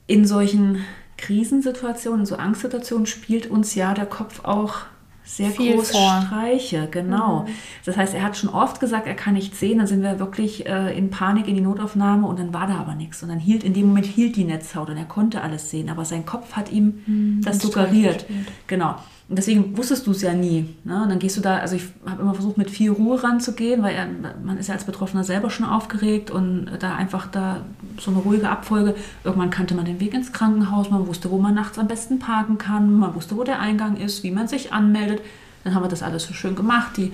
[0.05, 0.83] in solchen
[1.17, 4.85] Krisensituationen, in so Angstsituationen spielt uns ja der Kopf auch
[5.27, 6.23] sehr Viel große vor.
[6.25, 7.41] Streiche, genau.
[7.41, 7.53] Mhm.
[7.85, 9.77] Das heißt, er hat schon oft gesagt, er kann nicht sehen.
[9.77, 12.95] Dann sind wir wirklich äh, in Panik in die Notaufnahme und dann war da aber
[12.95, 13.21] nichts.
[13.23, 15.89] Und dann hielt in dem Moment hielt die Netzhaut und er konnte alles sehen.
[15.89, 18.25] Aber sein Kopf hat ihm mhm, das suggeriert.
[18.67, 18.95] Genau.
[19.29, 20.73] Und deswegen wusstest du es ja nie.
[20.85, 21.03] Ne?
[21.03, 23.93] Und dann gehst du da, also ich habe immer versucht, mit viel Ruhe ranzugehen, weil
[23.93, 24.07] er,
[24.41, 27.65] man ist ja als Betroffener selber schon aufgeregt und da einfach da
[27.99, 28.95] so eine ruhige Abfolge.
[29.25, 32.57] Irgendwann kannte man den Weg ins Krankenhaus, man wusste, wo man nachts am besten parken
[32.57, 35.21] kann, man wusste, wo der Eingang ist, wie man sich anmeldet.
[35.65, 36.95] Dann haben wir das alles so schön gemacht.
[36.95, 37.11] Die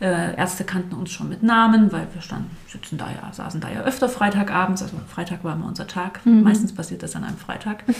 [0.00, 3.68] äh, Ärzte kannten uns schon mit Namen, weil wir standen, sitzen da ja, saßen da
[3.68, 4.82] ja öfter Freitagabends.
[4.82, 6.24] Also Freitag war immer unser Tag.
[6.24, 6.44] Mhm.
[6.44, 7.82] Meistens passiert das an einem Freitag.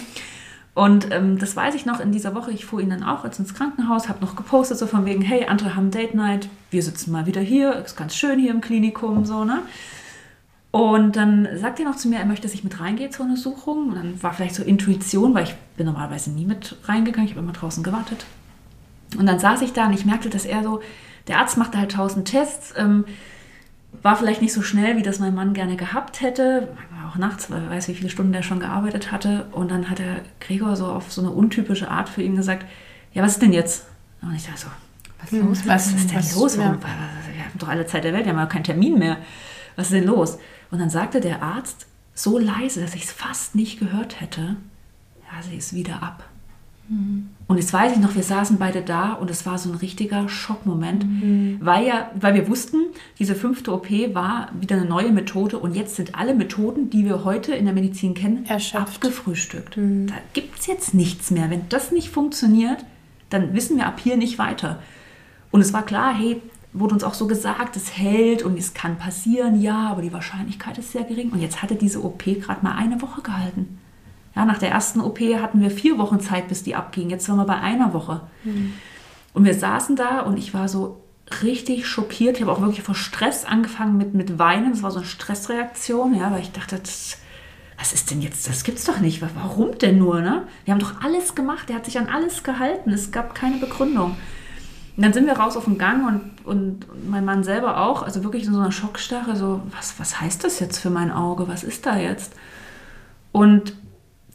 [0.77, 2.51] Und ähm, das weiß ich noch in dieser Woche.
[2.51, 5.47] Ich fuhr ihn dann auch jetzt ins Krankenhaus, habe noch gepostet, so von wegen, hey,
[5.47, 9.25] andere haben Date Night, wir sitzen mal wieder hier, ist ganz schön hier im Klinikum,
[9.25, 9.63] so, ne?
[10.73, 13.89] Und dann sagt er noch zu mir, er möchte, dass ich mit reingehe zur Untersuchung.
[13.89, 17.43] Und dann war vielleicht so Intuition, weil ich bin normalerweise nie mit reingegangen, ich habe
[17.43, 18.27] immer draußen gewartet.
[19.17, 20.83] Und dann saß ich da und ich merkte, dass er so,
[21.27, 23.07] der Arzt machte halt tausend Tests, ähm,
[24.03, 26.69] war vielleicht nicht so schnell, wie das mein Mann gerne gehabt hätte.
[26.91, 29.47] War auch nachts, weil er weiß, wie viele Stunden der schon gearbeitet hatte.
[29.53, 32.67] Und dann hat der Gregor so auf so eine untypische Art für ihn gesagt:
[33.13, 33.87] Ja, was ist denn jetzt?
[34.23, 34.69] Und ich dachte so:
[35.21, 35.67] Was ist los?
[35.67, 36.57] Was ist denn was, los?
[36.57, 36.63] Ja.
[36.63, 36.69] Wir
[37.45, 39.19] haben doch alle Zeit der Welt, wir haben ja keinen Termin mehr.
[39.77, 40.39] Was ist denn los?
[40.71, 44.57] Und dann sagte der Arzt so leise, dass ich es fast nicht gehört hätte:
[45.23, 46.25] Ja, sie ist wieder ab.
[46.89, 47.29] Mhm.
[47.49, 50.29] Und jetzt weiß ich noch, wir saßen beide da und es war so ein richtiger
[50.29, 51.59] Schockmoment, mhm.
[51.61, 52.79] weil, ja, weil wir wussten,
[53.19, 57.25] diese fünfte OP war wieder eine neue Methode und jetzt sind alle Methoden, die wir
[57.25, 58.97] heute in der Medizin kennen, Erschöpft.
[58.97, 59.77] abgefrühstückt.
[59.77, 60.09] Mhm.
[60.09, 61.51] Da gibt es jetzt nichts mehr.
[61.51, 62.85] Wenn das nicht funktioniert,
[63.31, 64.81] dann wissen wir ab hier nicht weiter.
[65.51, 66.41] Und es war klar, hey,
[66.73, 70.79] wurde uns auch so gesagt, es hält und es kann passieren, ja, aber die Wahrscheinlichkeit
[70.79, 71.31] ist sehr gering.
[71.31, 73.79] Und jetzt hatte diese OP gerade mal eine Woche gehalten.
[74.37, 77.09] Ja, nach der ersten OP hatten wir vier Wochen Zeit, bis die abging.
[77.09, 78.21] Jetzt waren wir bei einer Woche.
[78.45, 78.75] Mhm.
[79.33, 81.03] Und wir saßen da und ich war so
[81.43, 82.37] richtig schockiert.
[82.37, 84.73] Ich habe auch wirklich vor Stress angefangen mit, mit Weinen.
[84.73, 87.17] Das war so eine Stressreaktion, ja, weil ich dachte, das,
[87.79, 88.47] was ist denn jetzt?
[88.47, 89.23] Das gibt's doch nicht.
[89.23, 90.21] Warum denn nur?
[90.21, 90.47] Ne?
[90.65, 91.71] Wir haben doch alles gemacht.
[91.71, 92.91] Er hat sich an alles gehalten.
[92.91, 94.17] Es gab keine Begründung.
[94.97, 98.25] Und dann sind wir raus auf den Gang und, und mein Mann selber auch, also
[98.25, 101.49] wirklich in so einer Schockstarre, so, was, was heißt das jetzt für mein Auge?
[101.49, 102.33] Was ist da jetzt?
[103.31, 103.75] Und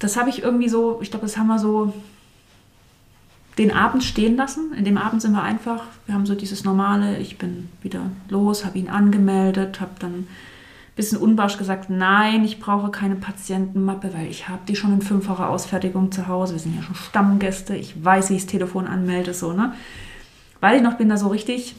[0.02, 1.94] das habe ich irgendwie so, ich glaube, das haben wir so
[3.60, 4.74] den Abend stehen lassen.
[4.74, 8.66] In dem Abend sind wir einfach, wir haben so dieses normale, ich bin wieder los,
[8.66, 10.28] habe ihn angemeldet, habe dann ein
[10.96, 15.48] bisschen unbarsch gesagt, nein, ich brauche keine Patientenmappe, weil ich habe die schon in fünffacher
[15.48, 16.54] Ausfertigung zu Hause.
[16.54, 19.74] Wir sind ja schon Stammgäste, ich weiß, wie ich das Telefon anmelde, so, ne?
[20.62, 21.76] Weil ich noch bin da so richtig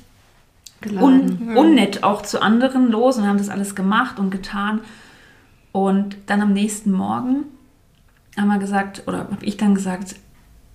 [1.01, 4.81] un, unnett auch zu anderen los und haben das alles gemacht und getan.
[5.73, 7.45] Und dann am nächsten Morgen
[8.37, 10.17] haben wir gesagt, oder habe ich dann gesagt,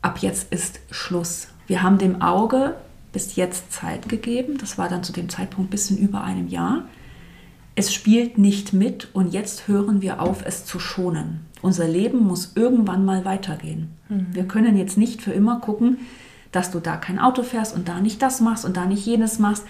[0.02, 1.48] ab jetzt ist Schluss.
[1.66, 2.76] Wir haben dem Auge
[3.12, 4.58] bis jetzt Zeit gegeben.
[4.60, 6.84] Das war dann zu dem Zeitpunkt ein bisschen über einem Jahr.
[7.76, 11.46] Es spielt nicht mit und jetzt hören wir auf, es zu schonen.
[11.62, 13.92] Unser Leben muss irgendwann mal weitergehen.
[14.10, 14.28] Mhm.
[14.32, 16.00] Wir können jetzt nicht für immer gucken,
[16.52, 19.40] dass du da kein Auto fährst und da nicht das machst und da nicht jenes
[19.40, 19.66] machst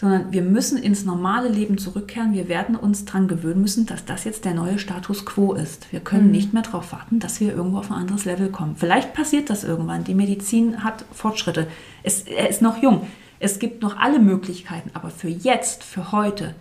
[0.00, 2.32] sondern wir müssen ins normale Leben zurückkehren.
[2.32, 5.92] Wir werden uns daran gewöhnen müssen, dass das jetzt der neue Status quo ist.
[5.92, 6.30] Wir können mhm.
[6.30, 8.76] nicht mehr darauf warten, dass wir irgendwo auf ein anderes Level kommen.
[8.76, 10.04] Vielleicht passiert das irgendwann.
[10.04, 11.66] Die Medizin hat Fortschritte.
[12.02, 13.08] Es, er ist noch jung.
[13.40, 14.90] Es gibt noch alle Möglichkeiten.
[14.94, 16.54] Aber für jetzt, für heute,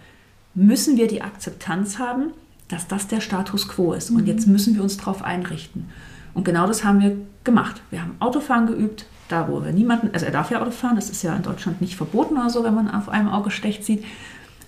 [0.53, 2.33] müssen wir die Akzeptanz haben,
[2.67, 4.09] dass das der Status quo ist.
[4.09, 4.27] Und mhm.
[4.27, 5.87] jetzt müssen wir uns darauf einrichten.
[6.33, 7.15] Und genau das haben wir
[7.45, 7.81] gemacht.
[7.89, 11.09] Wir haben Autofahren geübt, da wo wir niemanden, also er darf ja Auto fahren, das
[11.09, 14.03] ist ja in Deutschland nicht verboten oder so, wenn man auf einem Auge schlecht sieht.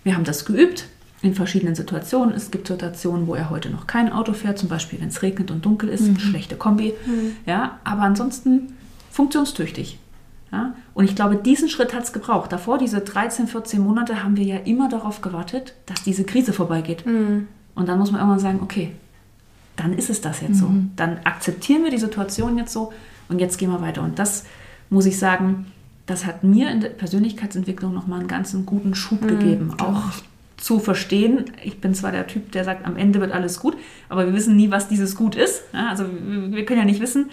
[0.03, 0.87] Wir haben das geübt
[1.21, 2.33] in verschiedenen Situationen.
[2.33, 5.51] Es gibt Situationen, wo er heute noch kein Auto fährt, zum Beispiel wenn es regnet
[5.51, 6.19] und dunkel ist, mhm.
[6.19, 6.93] schlechte Kombi.
[7.05, 7.35] Mhm.
[7.45, 8.73] Ja, aber ansonsten
[9.11, 9.99] funktionstüchtig.
[10.51, 10.75] Ja?
[10.93, 12.51] Und ich glaube, diesen Schritt hat es gebraucht.
[12.51, 17.05] Davor, diese 13, 14 Monate, haben wir ja immer darauf gewartet, dass diese Krise vorbeigeht.
[17.05, 17.47] Mhm.
[17.75, 18.91] Und dann muss man irgendwann sagen, okay,
[19.75, 20.67] dann ist es das jetzt so.
[20.67, 20.91] Mhm.
[20.95, 22.91] Dann akzeptieren wir die Situation jetzt so
[23.31, 24.03] und jetzt gehen wir weiter.
[24.03, 24.45] Und das
[24.89, 25.67] muss ich sagen,
[26.05, 29.73] das hat mir in der Persönlichkeitsentwicklung nochmal einen ganz guten Schub mhm, gegeben.
[29.79, 30.03] Auch
[30.57, 33.75] zu verstehen, ich bin zwar der Typ, der sagt, am Ende wird alles gut,
[34.09, 35.63] aber wir wissen nie, was dieses Gut ist.
[35.73, 36.05] Also
[36.49, 37.31] wir können ja nicht wissen,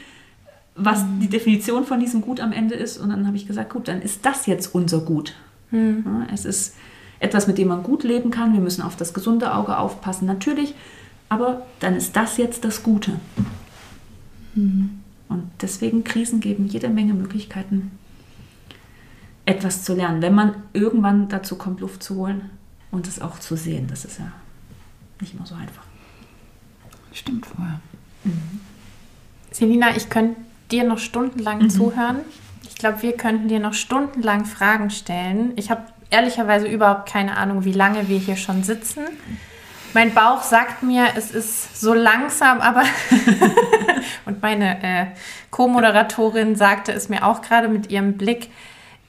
[0.76, 1.20] was mhm.
[1.20, 2.96] die Definition von diesem Gut am Ende ist.
[2.96, 5.34] Und dann habe ich gesagt, gut, dann ist das jetzt unser Gut.
[5.70, 6.74] Ja, es ist
[7.20, 8.54] etwas, mit dem man gut leben kann.
[8.54, 10.74] Wir müssen auf das gesunde Auge aufpassen, natürlich.
[11.28, 13.12] Aber dann ist das jetzt das Gute.
[14.54, 14.97] Mhm.
[15.28, 17.92] Und deswegen Krisen geben jede Menge Möglichkeiten,
[19.44, 22.50] etwas zu lernen, wenn man irgendwann dazu kommt, Luft zu holen
[22.90, 23.86] und es auch zu sehen.
[23.88, 24.32] Das ist ja
[25.20, 25.84] nicht immer so einfach.
[27.12, 27.80] Stimmt vorher.
[28.24, 28.60] Mhm.
[29.50, 31.70] Selina, ich könnte dir noch stundenlang mhm.
[31.70, 32.18] zuhören.
[32.68, 35.52] Ich glaube, wir könnten dir noch stundenlang Fragen stellen.
[35.56, 39.04] Ich habe ehrlicherweise überhaupt keine Ahnung, wie lange wir hier schon sitzen.
[39.94, 42.82] Mein Bauch sagt mir, es ist so langsam, aber
[44.26, 45.06] und meine äh,
[45.50, 48.50] Co-Moderatorin sagte es mir auch gerade mit ihrem Blick.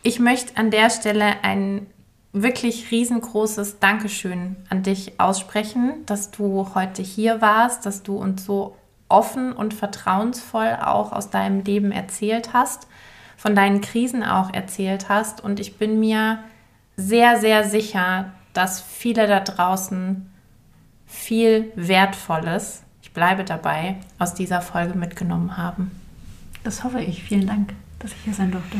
[0.03, 1.87] Ich möchte an der Stelle ein
[2.31, 8.75] wirklich riesengroßes Dankeschön an dich aussprechen, dass du heute hier warst, dass du uns so
[9.07, 12.87] offen und vertrauensvoll auch aus deinem Leben erzählt hast,
[13.35, 15.43] von deinen Krisen auch erzählt hast.
[15.43, 16.39] Und ich bin mir
[16.95, 20.31] sehr, sehr sicher, dass viele da draußen
[21.07, 22.83] viel Wertvolles,
[23.20, 25.91] bleibe dabei, aus dieser Folge mitgenommen haben.
[26.63, 27.22] Das hoffe ich.
[27.22, 28.78] Vielen Dank, dass ich hier sein durfte.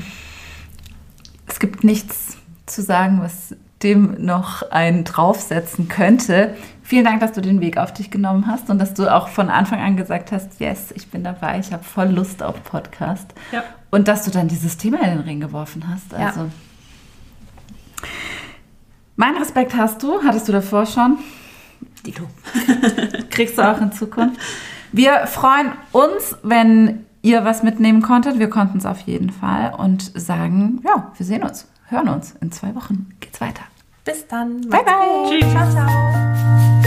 [1.46, 6.56] Es gibt nichts zu sagen, was dem noch einen draufsetzen könnte.
[6.84, 9.50] Vielen Dank, dass du den Weg auf dich genommen hast und dass du auch von
[9.50, 13.34] Anfang an gesagt hast, yes, ich bin dabei, ich habe voll Lust auf Podcast.
[13.52, 13.66] Ja.
[13.92, 16.14] Und dass du dann dieses Thema in den Ring geworfen hast.
[16.14, 16.40] Also.
[16.44, 16.50] Ja.
[19.18, 21.18] Mein Respekt hast du, hattest du davor schon.
[22.06, 22.24] Dito.
[23.30, 24.40] Kriegst du auch in Zukunft.
[24.92, 28.40] Wir freuen uns, wenn ihr was mitnehmen konntet.
[28.40, 32.36] Wir konnten es auf jeden Fall und sagen, ja, wir sehen uns, hören uns.
[32.42, 33.64] In zwei Wochen geht's weiter.
[34.06, 34.62] Bis dann.
[34.62, 35.30] Bye, bye.
[35.30, 35.52] Tschüss.
[35.52, 36.79] Ciao, ciao.